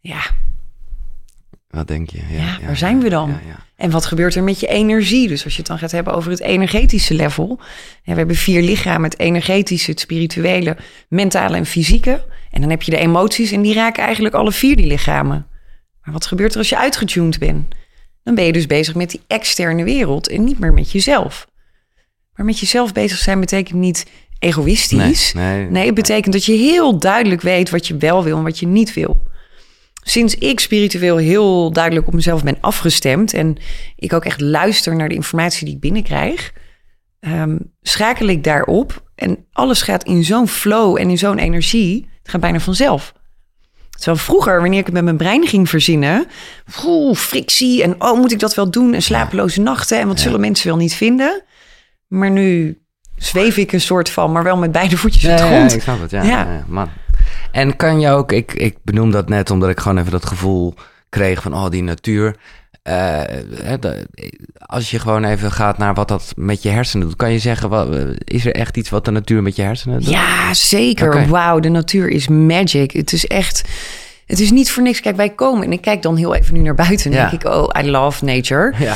Ja, 0.00 0.22
Wat 1.68 1.88
denk 1.88 2.10
je? 2.10 2.20
Ja, 2.30 2.58
waar 2.66 2.76
zijn 2.76 3.00
we 3.00 3.08
dan? 3.08 3.28
Ja, 3.28 3.40
ja. 3.46 3.64
En 3.76 3.90
wat 3.90 4.06
gebeurt 4.06 4.34
er 4.34 4.42
met 4.42 4.60
je 4.60 4.66
energie? 4.66 5.28
Dus 5.28 5.44
als 5.44 5.52
je 5.52 5.58
het 5.58 5.68
dan 5.68 5.78
gaat 5.78 5.90
hebben 5.90 6.14
over 6.14 6.30
het 6.30 6.40
energetische 6.40 7.14
level. 7.14 7.58
Ja, 8.02 8.12
we 8.12 8.18
hebben 8.18 8.36
vier 8.36 8.62
lichamen: 8.62 9.10
het 9.10 9.18
energetische, 9.18 9.90
het 9.90 10.00
spirituele, 10.00 10.76
mentale 11.08 11.56
en 11.56 11.66
fysieke. 11.66 12.24
En 12.50 12.60
dan 12.60 12.70
heb 12.70 12.82
je 12.82 12.90
de 12.90 12.98
emoties 12.98 13.52
en 13.52 13.62
die 13.62 13.74
raken 13.74 14.02
eigenlijk 14.02 14.34
alle 14.34 14.52
vier 14.52 14.76
die 14.76 14.86
lichamen. 14.86 15.46
Maar 16.02 16.12
wat 16.12 16.26
gebeurt 16.26 16.52
er 16.52 16.58
als 16.58 16.68
je 16.68 16.78
uitgetuned 16.78 17.38
bent? 17.38 17.74
Dan 18.22 18.34
ben 18.34 18.44
je 18.44 18.52
dus 18.52 18.66
bezig 18.66 18.94
met 18.94 19.10
die 19.10 19.20
externe 19.26 19.84
wereld 19.84 20.28
en 20.28 20.44
niet 20.44 20.58
meer 20.58 20.72
met 20.72 20.92
jezelf. 20.92 21.46
Maar 22.34 22.46
met 22.46 22.58
jezelf 22.58 22.92
bezig 22.92 23.18
zijn 23.18 23.40
betekent 23.40 23.78
niet 23.78 24.06
egoïstisch. 24.38 25.32
Nee, 25.32 25.56
nee. 25.56 25.70
nee, 25.70 25.86
het 25.86 25.94
betekent 25.94 26.32
dat 26.32 26.44
je 26.44 26.52
heel 26.52 26.98
duidelijk 26.98 27.40
weet 27.40 27.70
wat 27.70 27.86
je 27.86 27.96
wel 27.96 28.24
wil 28.24 28.36
en 28.36 28.42
wat 28.42 28.58
je 28.58 28.66
niet 28.66 28.94
wil 28.94 29.20
sinds 30.04 30.34
ik 30.34 30.60
spiritueel 30.60 31.16
heel 31.16 31.72
duidelijk 31.72 32.06
op 32.06 32.14
mezelf 32.14 32.42
ben 32.42 32.56
afgestemd 32.60 33.32
en 33.32 33.56
ik 33.96 34.12
ook 34.12 34.24
echt 34.24 34.40
luister 34.40 34.96
naar 34.96 35.08
de 35.08 35.14
informatie 35.14 35.64
die 35.64 35.74
ik 35.74 35.80
binnenkrijg, 35.80 36.52
ehm, 37.20 37.56
schakel 37.82 38.26
ik 38.26 38.44
daarop 38.44 39.02
en 39.14 39.46
alles 39.52 39.82
gaat 39.82 40.04
in 40.04 40.24
zo'n 40.24 40.48
flow 40.48 40.96
en 40.98 41.10
in 41.10 41.18
zo'n 41.18 41.38
energie. 41.38 42.08
Het 42.22 42.30
gaat 42.30 42.40
bijna 42.40 42.60
vanzelf. 42.60 43.12
Terwijl 43.90 44.16
vroeger, 44.16 44.60
wanneer 44.60 44.78
ik 44.78 44.84
het 44.84 44.94
met 44.94 45.04
mijn 45.04 45.16
brein 45.16 45.46
ging 45.46 45.68
verzinnen, 45.68 46.26
oeh, 46.84 47.16
frictie 47.16 47.82
en 47.82 48.02
oh, 48.02 48.18
moet 48.18 48.32
ik 48.32 48.38
dat 48.38 48.54
wel 48.54 48.70
doen 48.70 48.94
en 48.94 49.02
slapeloze 49.02 49.60
nachten 49.60 50.00
en 50.00 50.08
wat 50.08 50.20
zullen 50.20 50.40
mensen 50.40 50.66
wel 50.66 50.76
niet 50.76 50.94
vinden. 50.94 51.42
Maar 52.08 52.30
nu 52.30 52.78
zweef 53.16 53.56
ik 53.56 53.72
een 53.72 53.80
soort 53.80 54.10
van, 54.10 54.32
maar 54.32 54.42
wel 54.42 54.56
met 54.56 54.72
beide 54.72 54.96
voetjes 54.96 55.24
op 55.24 55.30
Ja, 55.30 55.36
de 55.36 55.42
ja, 55.42 55.48
grond. 55.56 55.74
ik 55.74 55.82
snap 55.82 56.00
het. 56.00 56.10
Ja, 56.10 56.22
Ja. 56.22 56.28
ja. 56.28 56.52
ja, 56.52 56.64
man. 56.66 56.88
En 57.52 57.76
kan 57.76 58.00
je 58.00 58.10
ook, 58.10 58.32
ik, 58.32 58.52
ik 58.52 58.76
benoem 58.82 59.10
dat 59.10 59.28
net 59.28 59.50
omdat 59.50 59.68
ik 59.70 59.80
gewoon 59.80 59.98
even 59.98 60.10
dat 60.10 60.26
gevoel 60.26 60.74
kreeg 61.08 61.42
van, 61.42 61.54
oh, 61.54 61.70
die 61.70 61.82
natuur. 61.82 62.36
Eh, 62.82 63.20
de- 63.80 64.06
als 64.56 64.90
je 64.90 64.98
gewoon 64.98 65.24
even 65.24 65.52
gaat 65.52 65.78
naar 65.78 65.94
wat 65.94 66.08
dat 66.08 66.32
met 66.36 66.62
je 66.62 66.68
hersenen 66.68 67.06
doet, 67.06 67.16
kan 67.16 67.32
je 67.32 67.38
zeggen, 67.38 67.68
wat, 67.68 67.88
is 68.24 68.46
er 68.46 68.54
echt 68.54 68.76
iets 68.76 68.90
wat 68.90 69.04
de 69.04 69.10
natuur 69.10 69.42
met 69.42 69.56
je 69.56 69.62
hersenen 69.62 69.98
doet? 70.00 70.08
Ja, 70.10 70.54
zeker. 70.54 71.28
Wauw, 71.28 71.60
de 71.60 71.68
natuur 71.68 72.08
is 72.08 72.28
magic. 72.28 72.90
Het 72.92 73.12
is 73.12 73.26
echt. 73.26 73.62
Het 74.26 74.40
is 74.40 74.50
niet 74.50 74.70
voor 74.70 74.82
niks. 74.82 75.00
Kijk, 75.00 75.16
wij 75.16 75.30
komen 75.30 75.64
en 75.64 75.72
ik 75.72 75.80
kijk 75.80 76.02
dan 76.02 76.16
heel 76.16 76.34
even 76.34 76.54
nu 76.54 76.60
naar 76.60 76.74
buiten. 76.74 77.10
En 77.10 77.16
Ja. 77.16 77.28
denk 77.30 77.42
ik, 77.44 77.50
oh, 77.52 77.68
I 77.84 77.90
love 77.90 78.24
nature. 78.24 78.72
Ja. 78.78 78.94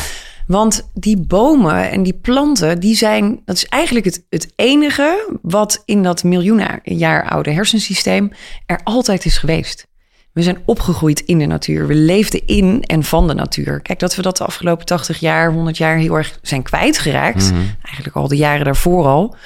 Want 0.48 0.90
die 0.94 1.20
bomen 1.20 1.90
en 1.90 2.02
die 2.02 2.14
planten, 2.14 2.80
die 2.80 2.96
zijn. 2.96 3.40
Dat 3.44 3.56
is 3.56 3.66
eigenlijk 3.66 4.04
het, 4.04 4.26
het 4.28 4.52
enige 4.56 5.38
wat 5.42 5.82
in 5.84 6.02
dat 6.02 6.24
miljoenen 6.24 6.80
jaar 6.82 7.28
oude 7.30 7.50
hersensysteem 7.50 8.32
er 8.66 8.80
altijd 8.84 9.24
is 9.24 9.38
geweest. 9.38 9.86
We 10.32 10.42
zijn 10.42 10.62
opgegroeid 10.64 11.20
in 11.20 11.38
de 11.38 11.46
natuur. 11.46 11.86
We 11.86 11.94
leefden 11.94 12.46
in 12.46 12.82
en 12.86 13.04
van 13.04 13.26
de 13.26 13.34
natuur. 13.34 13.80
Kijk, 13.80 13.98
dat 13.98 14.16
we 14.16 14.22
dat 14.22 14.36
de 14.36 14.44
afgelopen 14.44 14.86
80 14.86 15.18
jaar, 15.18 15.52
100 15.52 15.76
jaar 15.76 15.96
heel 15.96 16.14
erg 16.14 16.38
zijn 16.42 16.62
kwijtgeraakt. 16.62 17.52
Eigenlijk 17.82 18.16
al 18.16 18.28
de 18.28 18.36
jaren 18.36 18.64
daarvoor 18.64 19.06
al. 19.06 19.36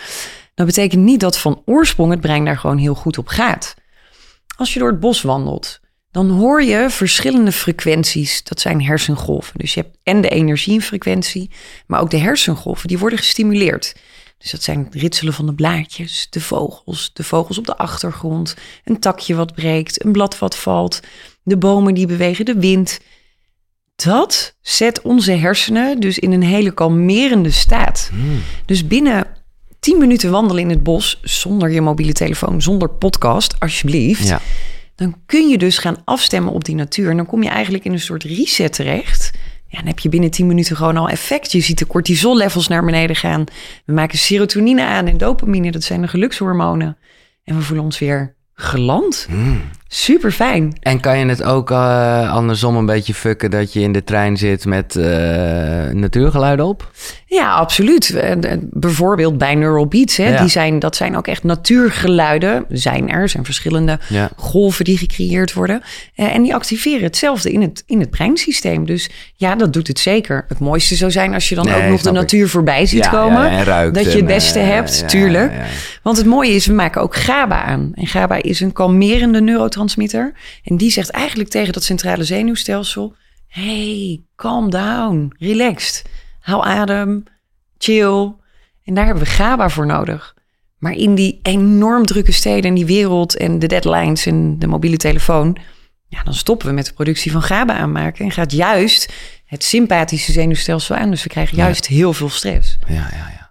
Dat 0.54 0.66
betekent 0.66 1.02
niet 1.02 1.21
dat 1.21 1.38
van 1.38 1.62
oorsprong 1.64 2.11
het 2.11 2.21
brein 2.21 2.44
daar 2.44 2.59
gewoon 2.59 2.78
heel 2.78 2.94
goed 2.94 3.18
op 3.18 3.28
gaat. 3.28 3.75
Als 4.56 4.73
je 4.73 4.78
door 4.78 4.90
het 4.90 5.00
bos 5.00 5.23
wandelt, 5.23 5.80
dan 6.12 6.31
hoor 6.31 6.62
je 6.62 6.87
verschillende 6.90 7.52
frequenties. 7.52 8.42
Dat 8.42 8.61
zijn 8.61 8.85
hersengolven. 8.85 9.59
Dus 9.59 9.75
je 9.75 9.81
hebt 9.81 9.97
en 10.02 10.21
de 10.21 10.28
energiefrequentie, 10.28 11.50
maar 11.87 12.00
ook 12.00 12.11
de 12.11 12.19
hersengolven, 12.19 12.88
die 12.88 12.99
worden 12.99 13.19
gestimuleerd. 13.19 13.95
Dus 14.38 14.50
dat 14.50 14.62
zijn 14.62 14.85
het 14.85 14.95
ritselen 14.95 15.33
van 15.33 15.47
de 15.47 15.54
blaadjes, 15.54 16.26
de 16.31 16.40
vogels, 16.40 17.11
de 17.12 17.25
vogels 17.25 17.59
op 17.59 17.66
de 17.66 17.76
achtergrond, 17.76 18.57
een 18.85 19.00
takje 19.00 19.35
wat 19.35 19.54
breekt, 19.54 20.04
een 20.04 20.12
blad 20.12 20.38
wat 20.38 20.57
valt, 20.57 21.00
de 21.42 21.57
bomen 21.57 21.95
die 21.95 22.07
bewegen, 22.07 22.45
de 22.45 22.59
wind. 22.59 23.00
Dat 23.97 24.57
zet 24.61 25.02
onze 25.02 25.33
hersenen 25.33 26.00
dus 26.00 26.19
in 26.19 26.33
een 26.33 26.42
hele 26.42 26.75
kalmerende 26.75 27.50
staat. 27.50 28.11
Dus 28.66 28.87
binnen 28.87 29.26
10 29.81 29.99
minuten 29.99 30.31
wandelen 30.31 30.62
in 30.62 30.71
het 30.71 30.83
bos 30.83 31.21
zonder 31.23 31.71
je 31.71 31.81
mobiele 31.81 32.12
telefoon, 32.12 32.62
zonder 32.62 32.88
podcast, 32.88 33.61
alsjeblieft. 33.61 34.28
Ja. 34.28 34.40
Dan 35.02 35.16
kun 35.26 35.49
je 35.49 35.59
dus 35.59 35.78
gaan 35.78 35.97
afstemmen 36.04 36.52
op 36.52 36.64
die 36.64 36.75
natuur. 36.75 37.11
En 37.11 37.16
dan 37.16 37.26
kom 37.26 37.42
je 37.42 37.49
eigenlijk 37.49 37.85
in 37.85 37.92
een 37.92 38.00
soort 38.00 38.23
reset 38.23 38.73
terecht. 38.73 39.30
Ja, 39.66 39.78
dan 39.78 39.87
heb 39.87 39.99
je 39.99 40.09
binnen 40.09 40.30
10 40.30 40.47
minuten 40.47 40.76
gewoon 40.76 40.97
al 40.97 41.09
effect. 41.09 41.52
Je 41.52 41.61
ziet 41.61 41.78
de 41.78 41.87
cortisol-levels 41.87 42.68
naar 42.68 42.85
beneden 42.85 43.16
gaan. 43.16 43.44
We 43.85 43.92
maken 43.92 44.18
serotonine 44.18 44.85
aan 44.85 45.06
en 45.06 45.18
dopamine, 45.18 45.71
dat 45.71 45.82
zijn 45.82 46.00
de 46.00 46.09
gelukshormonen. 46.09 46.97
En 47.44 47.56
we 47.56 47.62
voelen 47.62 47.85
ons 47.85 47.99
weer 47.99 48.37
geland. 48.54 49.26
Super 49.94 50.30
fijn. 50.32 50.76
En 50.80 51.00
kan 51.00 51.18
je 51.18 51.26
het 51.26 51.42
ook 51.42 51.70
eh, 51.70 52.32
andersom 52.32 52.76
een 52.76 52.87
beetje 52.87 53.14
fucken 53.14 53.50
dat 53.50 53.72
je 53.72 53.80
in 53.80 53.92
de 53.92 54.04
trein 54.04 54.37
zit 54.37 54.64
met 54.64 54.96
eh, 54.96 55.04
natuurgeluiden 55.92 56.64
op? 56.66 56.90
Ja, 57.26 57.52
absoluut. 57.52 58.11
Eh, 58.14 58.37
Bijvoorbeeld 58.70 59.38
bij 59.38 59.54
Neural 59.54 59.87
Beats. 59.87 60.16
Hè, 60.16 60.28
Ja. 60.28 60.40
die 60.40 60.49
zijn, 60.49 60.78
dat 60.78 60.96
zijn 60.96 61.16
ook 61.16 61.26
echt 61.26 61.44
natuurgeluiden. 61.44 62.64
Zijn 62.68 63.11
er, 63.11 63.28
zijn 63.28 63.44
verschillende 63.44 63.99
Ja. 64.08 64.30
golven 64.37 64.84
die 64.84 64.99
gecreëerd 64.99 65.52
worden. 65.52 65.82
En 66.14 66.42
die 66.42 66.54
activeren 66.54 67.02
hetzelfde 67.02 67.52
in 67.52 67.61
het, 67.62 67.82
in 67.87 68.00
het 68.00 68.11
breinsysteem. 68.11 68.87
Dus 68.87 69.11
ja, 69.37 69.54
dat 69.54 69.72
doet 69.72 69.87
het 69.88 69.99
zeker. 69.99 70.44
Het 70.49 70.58
mooiste 70.58 70.94
zou 70.94 71.11
zijn 71.11 71.34
als 71.34 71.49
je 71.49 71.54
dan 71.54 71.64
Nee, 71.64 71.75
ook 71.82 71.88
nog 71.90 72.02
de 72.02 72.08
ik. 72.08 72.14
natuur 72.14 72.49
voorbij 72.49 72.87
ziet 72.87 73.04
Ja, 73.04 73.11
komen. 73.11 73.42
ja, 73.42 73.50
en 73.58 73.64
ruikt 73.64 73.94
dat 73.94 74.04
je 74.12 74.16
het 74.18 74.26
beste 74.26 74.58
hebt, 74.58 75.08
tuurlijk. 75.08 75.52
Want 76.02 76.16
het 76.16 76.26
mooie 76.26 76.52
is, 76.54 76.66
we 76.66 76.72
maken 76.72 77.00
ook 77.02 77.16
GABA 77.16 77.62
aan. 77.62 77.90
En 77.94 78.06
GABA 78.06 78.42
is 78.42 78.61
een 78.61 78.72
kalmerende 78.72 79.40
neurotransmitter. 79.40 79.80
En 80.62 80.76
die 80.76 80.90
zegt 80.90 81.10
eigenlijk 81.10 81.50
tegen 81.50 81.72
dat 81.72 81.84
centrale 81.84 82.24
zenuwstelsel... 82.24 83.14
hey, 83.46 84.22
calm 84.36 84.70
down, 84.70 85.32
relaxed. 85.38 86.04
Haal 86.40 86.64
adem, 86.64 87.24
chill. 87.78 88.32
En 88.84 88.94
daar 88.94 89.04
hebben 89.04 89.22
we 89.22 89.28
GABA 89.28 89.68
voor 89.68 89.86
nodig. 89.86 90.34
Maar 90.78 90.92
in 90.92 91.14
die 91.14 91.38
enorm 91.42 92.06
drukke 92.06 92.32
steden 92.32 92.64
en 92.64 92.74
die 92.74 92.86
wereld... 92.86 93.36
en 93.36 93.58
de 93.58 93.66
deadlines 93.66 94.26
en 94.26 94.58
de 94.58 94.66
mobiele 94.66 94.96
telefoon... 94.96 95.56
ja, 96.08 96.22
dan 96.22 96.34
stoppen 96.34 96.66
we 96.66 96.72
met 96.72 96.86
de 96.86 96.92
productie 96.92 97.32
van 97.32 97.42
GABA 97.42 97.74
aanmaken... 97.74 98.24
en 98.24 98.30
gaat 98.30 98.52
juist 98.52 99.12
het 99.44 99.64
sympathische 99.64 100.32
zenuwstelsel 100.32 100.96
aan. 100.96 101.10
Dus 101.10 101.22
we 101.22 101.28
krijgen 101.28 101.56
juist 101.56 101.86
heel 101.86 102.12
veel 102.12 102.30
stress. 102.30 102.78
Ja, 102.86 102.94
ja, 102.94 103.30
ja. 103.30 103.42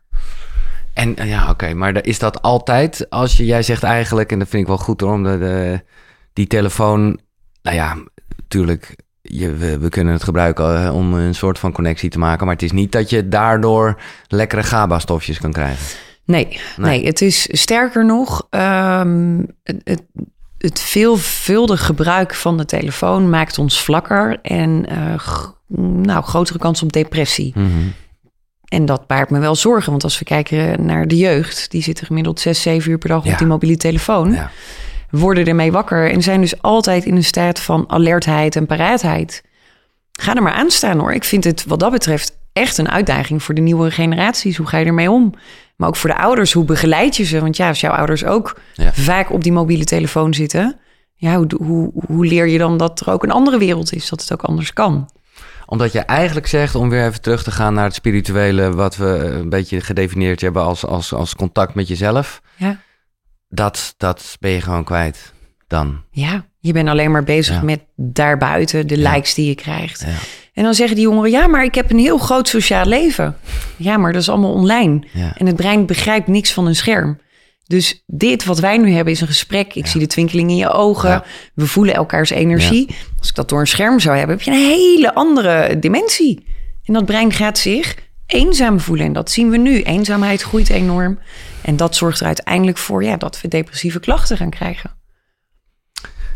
En 0.94 1.16
eh, 1.16 1.30
ja, 1.30 1.50
oké, 1.50 1.74
maar 1.74 2.06
is 2.06 2.20
dat 2.20 2.42
altijd 2.42 3.10
als 3.10 3.38
je, 3.38 3.46
jij 3.46 3.64
zegt 3.64 3.84
eigenlijk, 3.84 4.32
en 4.32 4.40
dat 4.40 4.48
vind 4.48 4.62
ik 4.62 4.68
wel 4.68 4.78
goed 4.78 5.02
hoor, 5.02 5.14
omdat 5.14 5.40
de, 5.40 5.84
die 6.34 6.48
telefoon, 6.48 7.20
nou 7.62 7.76
ja, 7.76 7.98
natuurlijk, 8.38 8.96
je, 9.22 9.52
we, 9.54 9.78
we 9.78 9.90
kunnen 9.90 10.14
het 10.14 10.24
gebruiken 10.24 10.86
eh, 10.86 10.96
om 10.96 11.14
een 11.14 11.36
soort 11.36 11.60
van 11.60 11.72
connectie 11.72 12.10
te 12.10 12.20
maken, 12.20 12.46
maar 12.46 12.56
het 12.56 12.64
is 12.64 12.72
niet 12.72 12.92
dat 12.92 13.10
je 13.10 13.28
daardoor 13.28 14.02
lekkere 14.28 14.64
GABA-stofjes 14.64 15.40
kan 15.40 15.52
krijgen. 15.52 15.86
Nee, 16.26 16.60
nee. 16.78 17.06
het 17.06 17.22
is 17.22 17.48
sterker 17.52 18.06
nog, 18.06 18.48
ehm, 18.50 19.44
het, 19.64 20.04
het, 20.58 20.80
veelvuldig 20.80 21.86
gebruik 21.86 22.34
van 22.34 22.58
de 22.58 22.66
telefoon 22.66 23.30
maakt 23.30 23.58
ons 23.58 23.84
vlakker 23.84 24.40
en 24.42 24.86
eh, 24.88 25.28
nou, 25.78 26.24
grotere 26.24 26.60
kans 26.60 26.84
op 26.84 26.92
depressie. 26.92 27.52
Mhm. 27.56 27.70
En 28.66 28.86
dat 28.86 29.08
baart 29.08 29.30
me 29.30 29.40
wel 29.40 29.56
zorgen, 29.56 29.92
want 29.92 30.04
als 30.04 30.20
we 30.20 30.26
kijken 30.26 30.86
naar 30.86 31.08
de 31.08 31.18
jeugd, 31.18 31.72
die 31.72 31.84
zitten 31.84 32.06
gemiddeld 32.06 32.40
zes, 32.40 32.62
zeven 32.62 32.92
uur 32.92 32.98
per 32.98 33.10
dag 33.10 33.26
Ja. 33.26 33.32
op 33.32 33.38
die 33.38 33.48
mobiele 33.48 33.78
telefoon. 33.78 34.32
Ja. 34.32 34.52
Worden 35.12 35.46
ermee 35.46 35.72
wakker 35.72 36.12
en 36.12 36.22
zijn 36.22 36.42
dus 36.42 36.62
altijd 36.62 37.06
in 37.06 37.16
een 37.16 37.24
staat 37.24 37.60
van 37.60 37.84
alertheid 37.88 38.56
en 38.56 38.66
paraatheid. 38.66 39.44
Ga 40.12 40.36
er 40.36 40.44
maar 40.44 40.54
aan 40.54 40.70
staan 40.72 41.00
hoor. 41.00 41.14
Ik 41.14 41.24
vind 41.24 41.44
het 41.44 41.66
wat 41.66 41.80
dat 41.80 41.92
betreft 41.92 42.38
echt 42.54 42.78
een 42.78 42.90
uitdaging 42.90 43.44
voor 43.44 43.56
de 43.56 43.62
nieuwe 43.62 43.92
generaties. 43.92 44.58
Hoe 44.58 44.68
ga 44.68 44.78
je 44.78 44.86
ermee 44.86 45.12
om? 45.12 45.34
Maar 45.76 45.88
ook 45.88 45.96
voor 45.96 46.10
de 46.10 46.18
ouders, 46.18 46.52
hoe 46.54 46.66
begeleid 46.66 47.16
je 47.18 47.24
ze? 47.24 47.40
Want 47.42 47.58
ja, 47.58 47.68
als 47.68 47.80
jouw 47.80 47.92
ouders 47.92 48.26
ook 48.26 48.60
Ja. 48.74 48.94
vaak 48.94 49.32
op 49.32 49.44
die 49.44 49.52
mobiele 49.52 49.84
telefoon 49.84 50.34
zitten, 50.34 50.80
ja, 51.16 51.36
hoe, 51.36 51.48
hoe, 51.64 51.92
hoe 52.08 52.26
leer 52.26 52.48
je 52.48 52.58
dan 52.58 52.78
dat 52.78 53.00
er 53.00 53.12
ook 53.12 53.24
een 53.24 53.32
andere 53.32 53.58
wereld 53.58 53.94
is, 53.94 54.10
dat 54.10 54.22
het 54.22 54.34
ook 54.34 54.44
anders 54.44 54.74
kan? 54.74 55.10
Omdat 55.66 55.92
je 55.92 56.00
eigenlijk 56.00 56.48
zegt, 56.48 56.76
om 56.76 56.90
weer 56.90 57.06
even 57.06 57.22
terug 57.22 57.44
te 57.44 57.52
gaan 57.52 57.74
naar 57.74 57.84
het 57.84 57.94
spirituele, 57.94 58.72
wat 58.72 58.96
we 58.96 59.06
een 59.06 59.50
beetje 59.50 59.82
gedefinieerd 59.82 60.42
hebben 60.42 60.64
als, 60.64 60.86
als, 60.86 61.14
als 61.14 61.36
contact 61.36 61.74
met 61.76 61.88
jezelf. 61.88 62.42
Ja. 62.56 62.80
Dat, 63.54 63.94
dat 63.98 64.38
ben 64.40 64.52
je 64.52 64.62
gewoon 64.62 64.84
kwijt 64.84 65.34
dan. 65.68 66.02
Ja, 66.12 66.46
je 66.60 66.74
bent 66.74 66.90
alleen 66.90 67.12
maar 67.12 67.24
bezig 67.24 67.56
Ja. 67.56 67.62
met 67.62 67.80
daarbuiten 67.96 68.88
de 68.88 69.00
Ja. 69.00 69.12
likes 69.14 69.34
die 69.34 69.48
je 69.48 69.56
krijgt. 69.56 70.02
Ja. 70.02 70.14
En 70.54 70.64
dan 70.64 70.74
zeggen 70.74 70.96
die 70.96 71.06
jongeren, 71.06 71.32
ja, 71.32 71.48
maar 71.48 71.64
ik 71.64 71.76
heb 71.76 71.92
een 71.92 72.00
heel 72.00 72.18
groot 72.18 72.48
sociaal 72.48 72.86
leven. 72.86 73.38
Ja, 73.78 73.98
maar 73.98 74.12
dat 74.14 74.22
is 74.22 74.30
allemaal 74.30 74.54
online. 74.54 75.04
En 75.38 75.46
het 75.46 75.56
brein 75.56 75.86
begrijpt 75.86 76.28
niks 76.28 76.54
van 76.54 76.68
een 76.68 76.76
scherm. 76.76 77.20
Dus 77.66 78.04
dit 78.08 78.46
wat 78.46 78.60
wij 78.60 78.78
nu 78.78 78.92
hebben 78.94 79.14
is 79.14 79.22
een 79.22 79.28
gesprek. 79.28 79.74
Ik 79.74 79.88
zie 79.88 80.00
de 80.00 80.08
twinkeling 80.08 80.50
in 80.50 80.56
je 80.58 80.70
ogen. 80.70 81.24
We 81.54 81.68
voelen 81.68 81.94
elkaars 81.94 82.30
energie. 82.30 82.96
Als 83.20 83.30
ik 83.30 83.36
dat 83.36 83.50
door 83.50 83.60
een 83.60 83.68
scherm 83.68 84.00
zou 84.00 84.18
hebben, 84.18 84.36
heb 84.36 84.46
je 84.46 84.52
een 84.52 84.58
hele 84.68 85.14
andere 85.14 85.80
dimensie. 85.80 86.46
En 86.86 86.94
dat 86.94 87.06
brein 87.06 87.32
gaat 87.34 87.58
zich 87.58 87.96
eenzaam 88.32 88.80
voelen. 88.80 89.06
En 89.06 89.14
dat 89.14 89.32
zien 89.32 89.50
we 89.50 89.58
nu. 89.58 89.82
Eenzaamheid 89.82 90.42
groeit 90.42 90.70
enorm. 90.70 91.20
En 91.62 91.76
dat 91.76 91.96
zorgt 91.96 92.20
er 92.20 92.26
uiteindelijk 92.26 92.78
voor 92.78 93.04
ja, 93.04 93.18
dat 93.18 93.42
we 93.42 93.48
depressieve 93.48 94.00
klachten 94.00 94.38
gaan 94.38 94.50
krijgen. 94.50 94.92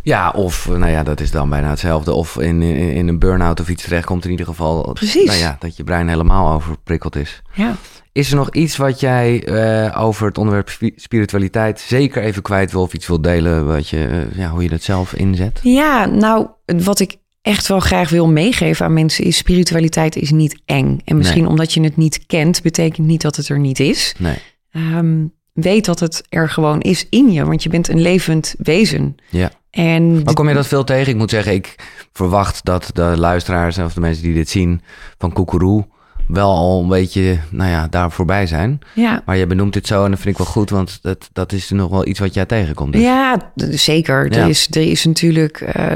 Ja, 0.01 0.29
of 0.29 0.67
nou 0.67 0.87
ja, 0.87 1.03
dat 1.03 1.19
is 1.19 1.31
dan 1.31 1.49
bijna 1.49 1.69
hetzelfde. 1.69 2.13
Of 2.13 2.37
in, 2.39 2.61
in, 2.61 2.91
in 2.91 3.07
een 3.07 3.19
burn-out 3.19 3.59
of 3.59 3.69
iets 3.69 3.83
terechtkomt 3.83 4.25
in 4.25 4.31
ieder 4.31 4.45
geval. 4.45 4.93
Precies. 4.93 5.25
Nou 5.25 5.37
ja, 5.37 5.55
dat 5.59 5.77
je 5.77 5.83
brein 5.83 6.07
helemaal 6.07 6.53
overprikkeld 6.53 7.15
is. 7.15 7.41
Ja. 7.53 7.75
Is 8.11 8.29
er 8.29 8.35
nog 8.35 8.49
iets 8.49 8.77
wat 8.77 8.99
jij 8.99 9.43
eh, 9.43 10.03
over 10.03 10.27
het 10.27 10.37
onderwerp 10.37 10.69
spi- 10.69 10.93
spiritualiteit 10.95 11.79
zeker 11.79 12.23
even 12.23 12.41
kwijt 12.41 12.71
wil 12.71 12.81
of 12.81 12.93
iets 12.93 13.07
wil 13.07 13.21
delen, 13.21 13.65
wat 13.65 13.89
je, 13.89 14.05
eh, 14.05 14.37
ja, 14.37 14.49
hoe 14.49 14.63
je 14.63 14.69
dat 14.69 14.81
zelf 14.81 15.13
inzet? 15.13 15.59
Ja, 15.63 16.05
nou, 16.05 16.47
wat 16.65 16.99
ik 16.99 17.15
echt 17.45 17.67
wel 17.67 17.79
graag 17.79 18.09
wil 18.09 18.27
meegeven 18.27 18.85
aan 18.85 18.93
mensen 18.93 19.23
is... 19.25 19.37
spiritualiteit 19.37 20.15
is 20.15 20.31
niet 20.31 20.61
eng. 20.65 20.99
En 21.05 21.17
misschien 21.17 21.41
Nee. 21.41 21.49
omdat 21.49 21.73
je 21.73 21.81
het 21.81 21.97
niet 21.97 22.25
kent, 22.25 22.61
betekent 22.61 23.07
niet 23.07 23.21
dat 23.21 23.35
het 23.35 23.49
er 23.49 23.59
niet 23.59 23.79
is. 23.79 24.13
Nee. 24.17 24.37
Ehm, 24.71 25.25
weet 25.53 25.85
dat 25.85 25.99
het 25.99 26.23
er 26.29 26.49
gewoon 26.49 26.81
is 26.81 27.07
in 27.09 27.31
je, 27.31 27.45
want 27.45 27.63
je 27.63 27.69
bent 27.69 27.87
een 27.87 28.01
levend 28.01 28.55
wezen. 28.57 29.15
Ja. 29.29 29.51
En 29.69 30.23
Maar 30.23 30.33
kom 30.33 30.47
je 30.47 30.53
dat 30.53 30.67
veel 30.67 30.83
tegen? 30.83 31.11
Ik 31.11 31.17
moet 31.17 31.29
zeggen, 31.29 31.53
ik 31.53 31.75
verwacht 32.13 32.65
dat 32.65 32.89
de 32.93 33.13
luisteraars 33.17 33.77
of 33.77 33.93
de 33.93 33.99
mensen 33.99 34.23
die 34.23 34.33
dit 34.33 34.49
zien 34.49 34.81
van 35.17 35.33
Koekeroe 35.33 35.87
wel 36.27 36.51
al 36.55 36.81
een 36.81 36.87
beetje, 36.87 37.37
nou 37.49 37.69
ja, 37.69 37.87
daar 37.87 38.11
voorbij 38.11 38.47
zijn. 38.47 38.79
ja, 38.93 39.21
Maar 39.25 39.37
je 39.37 39.47
benoemt 39.47 39.73
dit 39.73 39.87
zo 39.87 40.03
en 40.03 40.11
dat 40.11 40.19
vind 40.19 40.31
ik 40.39 40.43
wel 40.43 40.53
goed, 40.53 40.69
want 40.69 40.99
dat, 41.01 41.29
dat 41.33 41.51
is 41.51 41.69
nog 41.69 41.89
wel 41.89 42.07
iets 42.07 42.19
wat 42.19 42.33
jij 42.33 42.45
tegenkomt. 42.45 42.93
Dus. 42.93 43.01
ja, 43.01 43.51
zeker. 43.69 44.31
Ja. 44.33 44.37
Er, 44.41 44.49
is, 44.49 44.67
er 44.71 44.81
is 44.89 45.05
natuurlijk 45.05 45.61
eh, 45.61 45.91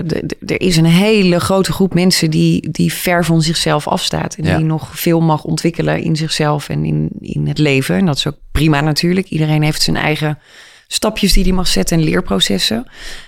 er 0.45 0.61
is 0.61 0.77
een 0.77 0.85
hele 0.85 1.39
grote 1.39 1.71
groep 1.71 1.93
mensen 1.93 2.29
die, 2.29 2.69
die 2.71 2.93
ver 2.93 3.25
van 3.25 3.41
zichzelf 3.41 3.87
afstaat. 3.87 4.35
En 4.35 4.45
Ja. 4.45 4.55
die 4.55 4.65
nog 4.65 4.99
veel 4.99 5.21
mag 5.21 5.43
ontwikkelen 5.43 6.01
in 6.01 6.15
zichzelf 6.15 6.69
en 6.69 6.85
in, 6.85 7.09
in 7.19 7.47
het 7.47 7.57
leven. 7.57 7.95
En 7.95 8.05
dat 8.05 8.15
is 8.15 8.27
ook 8.27 8.37
prima 8.51 8.81
natuurlijk. 8.81 9.27
Iedereen 9.27 9.63
heeft 9.63 9.81
zijn 9.81 9.95
eigen 9.95 10.37
stapjes 10.91 11.33
die 11.33 11.43
hij 11.43 11.51
mag 11.51 11.67
zetten 11.67 11.97
en 11.97 12.03
leerprocessen. 12.03 12.85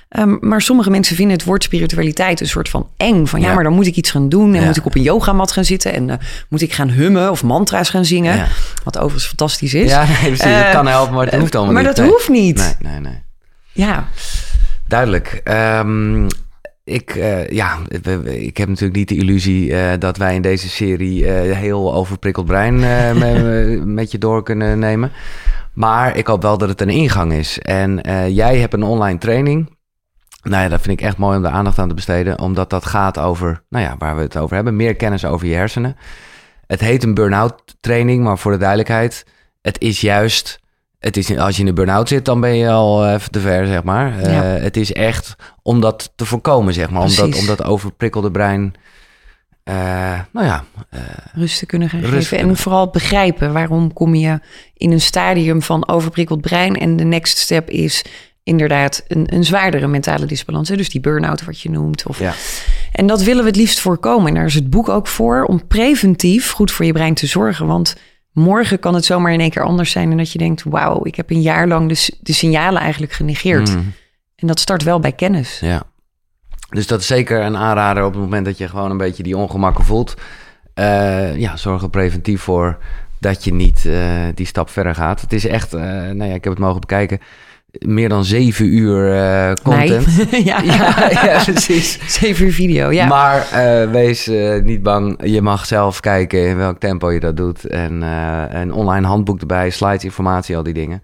Ehm, 0.09 0.37
maar 0.39 0.61
sommige 0.61 0.89
mensen 0.89 1.15
vinden 1.15 1.35
het 1.37 1.45
woord 1.45 1.63
spiritualiteit 1.63 2.39
een 2.41 2.47
soort 2.47 2.69
van 2.69 2.87
eng. 2.97 3.25
Van 3.25 3.41
ja, 3.41 3.47
Ja. 3.47 3.53
maar 3.53 3.63
dan 3.63 3.73
moet 3.73 3.85
ik 3.87 3.95
iets 3.95 4.11
gaan 4.11 4.29
doen. 4.29 4.53
En 4.53 4.59
Ja. 4.61 4.65
moet 4.67 4.77
ik 4.77 4.85
op 4.85 4.95
een 4.95 5.01
yogamat 5.01 5.51
gaan 5.51 5.65
zitten. 5.65 5.93
En 5.93 6.09
eh, 6.09 6.17
moet 6.49 6.61
ik 6.61 6.73
gaan 6.73 6.89
hummen 6.89 7.31
of 7.31 7.43
mantra's 7.43 7.89
gaan 7.89 8.05
zingen. 8.05 8.35
Ja. 8.35 8.47
Wat 8.83 8.95
overigens 8.97 9.27
fantastisch 9.27 9.73
is. 9.73 9.89
Ja, 9.89 10.05
nee, 10.07 10.15
precies. 10.17 10.37
dat 10.39 10.47
Eh, 10.63 10.71
kan 10.71 10.87
helpen, 10.87 11.13
maar 11.15 11.25
het 11.25 11.35
hoeft 11.39 11.55
allemaal 11.55 11.73
maar 11.73 11.83
niet. 11.83 11.95
dat 11.95 12.05
Nee. 12.05 12.13
hoeft 12.13 12.29
niet. 12.29 12.75
Nee, 12.81 12.91
nee, 12.91 12.99
nee. 13.01 13.21
Ja, 13.71 14.07
Duidelijk. 14.87 15.41
Ehm, 15.43 16.27
ik, 16.83 17.09
eh, 17.15 17.49
ja, 17.49 17.77
ik 18.25 18.57
heb 18.57 18.67
natuurlijk 18.67 18.95
niet 18.95 19.07
de 19.07 19.15
illusie 19.15 19.75
eh, 19.75 19.99
dat 19.99 20.17
wij 20.17 20.35
in 20.35 20.41
deze 20.41 20.69
serie 20.69 21.27
eh, 21.27 21.57
heel 21.57 21.93
overprikkeld 21.93 22.45
brein 22.45 22.83
eh, 22.83 23.11
me- 23.21 23.81
met 23.85 24.11
je 24.11 24.17
door 24.17 24.43
kunnen 24.43 24.79
nemen. 24.79 25.11
Maar 25.73 26.17
ik 26.17 26.27
hoop 26.27 26.41
wel 26.41 26.57
dat 26.57 26.69
het 26.69 26.81
een 26.81 26.89
ingang 26.89 27.33
is. 27.33 27.59
En 27.59 28.01
eh, 28.01 28.29
jij 28.29 28.57
hebt 28.57 28.73
een 28.73 28.83
online 28.83 29.17
training. 29.17 29.77
Nou 30.43 30.63
ja, 30.63 30.69
dat 30.69 30.81
vind 30.81 30.99
ik 30.99 31.05
echt 31.05 31.17
mooi 31.17 31.37
om 31.37 31.43
de 31.43 31.49
aandacht 31.49 31.79
aan 31.79 31.87
te 31.87 31.93
besteden. 31.93 32.39
Omdat 32.39 32.69
dat 32.69 32.85
gaat 32.85 33.19
over, 33.19 33.63
nou 33.69 33.85
ja, 33.85 33.95
waar 33.97 34.15
we 34.15 34.21
het 34.21 34.37
over 34.37 34.55
hebben. 34.55 34.75
Meer 34.75 34.95
kennis 34.95 35.25
over 35.25 35.47
je 35.47 35.55
hersenen. 35.55 35.95
Het 36.67 36.79
heet 36.79 37.03
een 37.03 37.13
burn-out 37.13 37.75
training, 37.79 38.23
maar 38.23 38.37
voor 38.37 38.51
de 38.51 38.57
duidelijkheid. 38.57 39.25
Het 39.61 39.79
is 39.79 40.01
juist, 40.01 40.59
het 40.99 41.17
is, 41.17 41.37
als 41.37 41.55
je 41.55 41.61
in 41.61 41.67
een 41.67 41.75
burn-out 41.75 42.07
zit, 42.07 42.25
dan 42.25 42.39
ben 42.39 42.55
je 42.55 42.69
al 42.69 43.09
even 43.09 43.31
te 43.31 43.39
ver, 43.39 43.67
zeg 43.67 43.83
maar. 43.83 44.19
Eh, 44.19 44.63
het 44.63 44.77
is 44.77 44.93
echt 44.93 45.35
om 45.61 45.81
dat 45.81 46.11
te 46.15 46.25
voorkomen, 46.25 46.73
zeg 46.73 46.89
maar. 46.89 47.01
Om 47.01 47.07
dat, 47.07 47.29
Precies. 47.29 47.39
om 47.39 47.55
dat 47.55 47.63
overprikkelde 47.63 48.31
brein, 48.31 48.73
eh, 49.71 50.19
nou 50.31 50.45
ja, 50.45 50.63
rust 51.33 51.59
te 51.59 51.65
kunnen 51.65 51.89
gaan 51.89 52.03
geven. 52.03 52.37
En 52.37 52.57
vooral 52.57 52.89
begrijpen 52.89 53.53
waarom 53.53 53.93
kom 53.93 54.15
je 54.15 54.39
in 54.73 54.91
een 54.91 55.01
stadium 55.01 55.61
van 55.61 55.87
overprikkeld 55.87 56.41
brein. 56.41 56.75
En 56.75 56.95
de 56.95 57.03
next 57.03 57.37
step 57.37 57.69
is 57.69 58.05
inderdaad 58.43 59.03
een, 59.07 59.33
een 59.33 59.43
zwaardere 59.43 59.87
mentale 59.87 60.25
disbalans. 60.25 60.69
Hè? 60.69 60.75
Dus 60.75 60.89
die 60.89 61.01
burn-out 61.01 61.45
wat 61.45 61.59
je 61.59 61.69
noemt. 61.69 62.05
Of... 62.07 62.19
ja. 62.19 62.33
En 62.91 63.07
dat 63.07 63.23
willen 63.23 63.43
we 63.43 63.49
het 63.49 63.59
liefst 63.59 63.79
voorkomen. 63.79 64.27
En 64.27 64.33
daar 64.33 64.45
is 64.45 64.53
het 64.53 64.69
boek 64.69 64.89
ook 64.89 65.07
voor 65.07 65.43
om 65.43 65.67
preventief 65.67 66.51
goed 66.51 66.71
voor 66.71 66.85
je 66.85 66.93
brein 66.93 67.13
te 67.13 67.27
zorgen. 67.27 67.67
Want 67.67 67.95
morgen 68.31 68.79
kan 68.79 68.93
het 68.93 69.05
zomaar 69.05 69.33
in 69.33 69.39
één 69.39 69.49
keer 69.49 69.65
anders 69.65 69.91
zijn. 69.91 70.11
En 70.11 70.17
dat 70.17 70.31
je 70.31 70.37
denkt, 70.37 70.63
wauw, 70.63 71.05
ik 71.05 71.15
heb 71.15 71.29
een 71.29 71.41
jaar 71.41 71.67
lang 71.67 71.89
de, 71.89 72.17
de 72.21 72.33
signalen 72.33 72.81
eigenlijk 72.81 73.13
genegeerd. 73.13 73.75
Mm. 73.75 73.93
En 74.35 74.47
dat 74.47 74.59
start 74.59 74.83
wel 74.83 74.99
bij 74.99 75.11
kennis. 75.11 75.59
Ja. 75.59 75.83
Dus 76.71 76.87
dat 76.87 76.99
is 76.99 77.07
zeker 77.07 77.41
een 77.41 77.57
aanrader 77.57 78.03
op 78.05 78.11
het 78.13 78.21
moment 78.21 78.45
dat 78.45 78.57
je 78.57 78.67
gewoon 78.67 78.91
een 78.91 78.97
beetje 78.97 79.23
die 79.23 79.37
ongemakken 79.37 79.85
voelt. 79.85 80.15
Eh, 80.73 81.35
ja, 81.37 81.57
zorg 81.57 81.81
er 81.81 81.89
preventief 81.89 82.41
voor 82.41 82.77
dat 83.19 83.43
je 83.43 83.53
niet 83.53 83.85
eh, 83.85 83.95
die 84.35 84.45
stap 84.45 84.69
verder 84.69 84.95
gaat. 84.95 85.21
Het 85.21 85.33
is 85.33 85.45
echt, 85.45 85.73
eh 85.73 85.81
nou 85.81 86.23
ja, 86.23 86.33
ik 86.33 86.43
heb 86.43 86.53
het 86.53 86.59
mogen 86.59 86.79
bekijken, 86.79 87.19
meer 87.71 88.09
dan 88.09 88.25
zeven 88.25 88.65
uur 88.65 89.03
content. 89.63 90.31
Nee. 90.31 90.45
ja. 90.51 90.61
Ja, 90.61 91.09
ja, 91.09 91.43
precies. 91.43 91.99
Zeven 92.19 92.45
uur 92.45 92.53
video, 92.53 92.91
ja. 92.91 93.07
Maar 93.07 93.47
wees 93.91 94.29
niet 94.63 94.83
bang. 94.83 95.19
Je 95.23 95.41
mag 95.41 95.65
zelf 95.65 95.99
kijken 95.99 96.47
in 96.47 96.57
welk 96.57 96.79
tempo 96.79 97.11
je 97.11 97.19
dat 97.19 97.37
doet. 97.37 97.65
En 97.65 98.01
een 98.51 98.73
online 98.73 99.07
handboek 99.07 99.39
erbij, 99.39 99.69
slides, 99.69 100.03
informatie, 100.03 100.57
al 100.57 100.63
die 100.63 100.73
dingen. 100.73 101.03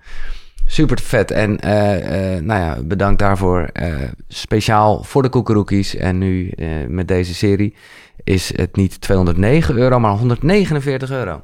Super 0.68 1.00
vet. 1.02 1.32
En 1.32 1.60
eh, 1.60 2.36
eh, 2.36 2.44
nou 2.44 2.62
ja, 2.62 2.78
bedankt 2.84 3.20
daarvoor. 3.20 3.70
Eh, 3.74 3.94
speciaal 4.28 5.04
voor 5.04 5.22
de 5.22 5.30
koekeroekies. 5.30 5.96
En 5.96 6.18
nu 6.18 6.52
met 6.88 7.08
deze 7.08 7.34
serie 7.34 7.76
is 8.24 8.58
het 8.58 8.76
niet 8.76 9.02
209 9.02 9.78
euro, 9.78 10.00
maar 10.00 10.12
149 10.12 11.12
euro. 11.12 11.42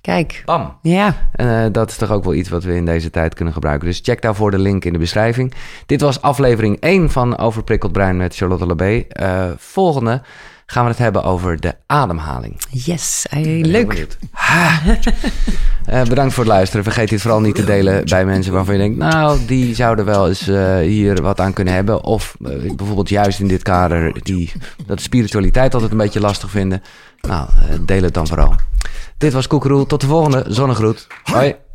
Kijk, 0.00 0.42
Bam. 0.44 0.78
ja. 0.82 1.30
Dat 1.72 1.90
is 1.90 1.96
toch 1.96 2.10
ook 2.10 2.24
wel 2.24 2.34
iets 2.34 2.48
wat 2.48 2.64
we 2.64 2.74
in 2.74 2.84
deze 2.84 3.10
tijd 3.10 3.34
kunnen 3.34 3.54
gebruiken. 3.54 3.88
Dus 3.88 4.00
check 4.02 4.22
daarvoor 4.22 4.50
de 4.50 4.58
link 4.58 4.84
in 4.84 4.92
de 4.92 4.98
beschrijving. 4.98 5.52
Dit 5.86 6.00
was 6.00 6.22
aflevering 6.22 6.80
1 6.80 7.10
van 7.10 7.38
Overprikkeld 7.38 7.92
Brein 7.92 8.16
met 8.16 8.36
Charlotte 8.36 8.66
Labé. 8.66 9.04
Volgende 9.56 10.22
gaan 10.66 10.84
we 10.84 10.90
het 10.90 10.98
hebben 10.98 11.24
over 11.24 11.60
de 11.60 11.74
ademhaling. 11.86 12.60
Yes, 12.70 13.26
leuk. 13.30 14.06
Eh, 15.86 16.02
bedankt 16.02 16.34
voor 16.34 16.44
het 16.44 16.52
luisteren. 16.52 16.84
Vergeet 16.84 17.08
dit 17.08 17.20
vooral 17.20 17.40
niet 17.40 17.54
te 17.54 17.64
delen 17.64 18.04
bij 18.04 18.24
mensen 18.24 18.52
waarvan 18.52 18.74
je 18.74 18.80
denkt... 18.80 18.96
nou, 18.98 19.38
die 19.46 19.74
zouden 19.74 20.04
wel 20.04 20.28
eens 20.28 20.48
eh, 20.48 20.78
hier 20.78 21.22
wat 21.22 21.40
aan 21.40 21.52
kunnen 21.52 21.74
hebben. 21.74 22.04
Of 22.04 22.36
eh, 22.44 22.74
bijvoorbeeld 22.76 23.08
juist 23.08 23.40
in 23.40 23.48
dit 23.48 23.62
kader... 23.62 24.22
Die, 24.22 24.52
dat 24.86 24.96
de 24.96 25.02
spiritualiteit 25.02 25.74
altijd 25.74 25.92
een 25.92 25.98
beetje 25.98 26.20
lastig 26.20 26.50
vinden. 26.50 26.82
Nou, 27.20 27.48
deel 27.80 28.02
het 28.02 28.14
dan 28.14 28.26
vooral. 28.26 28.54
Dit 29.18 29.32
was 29.32 29.46
Koekeroe. 29.46 29.86
Tot 29.86 30.00
de 30.00 30.06
volgende. 30.06 30.44
Zonnegroet. 30.48 31.06
Hoi. 31.22 31.65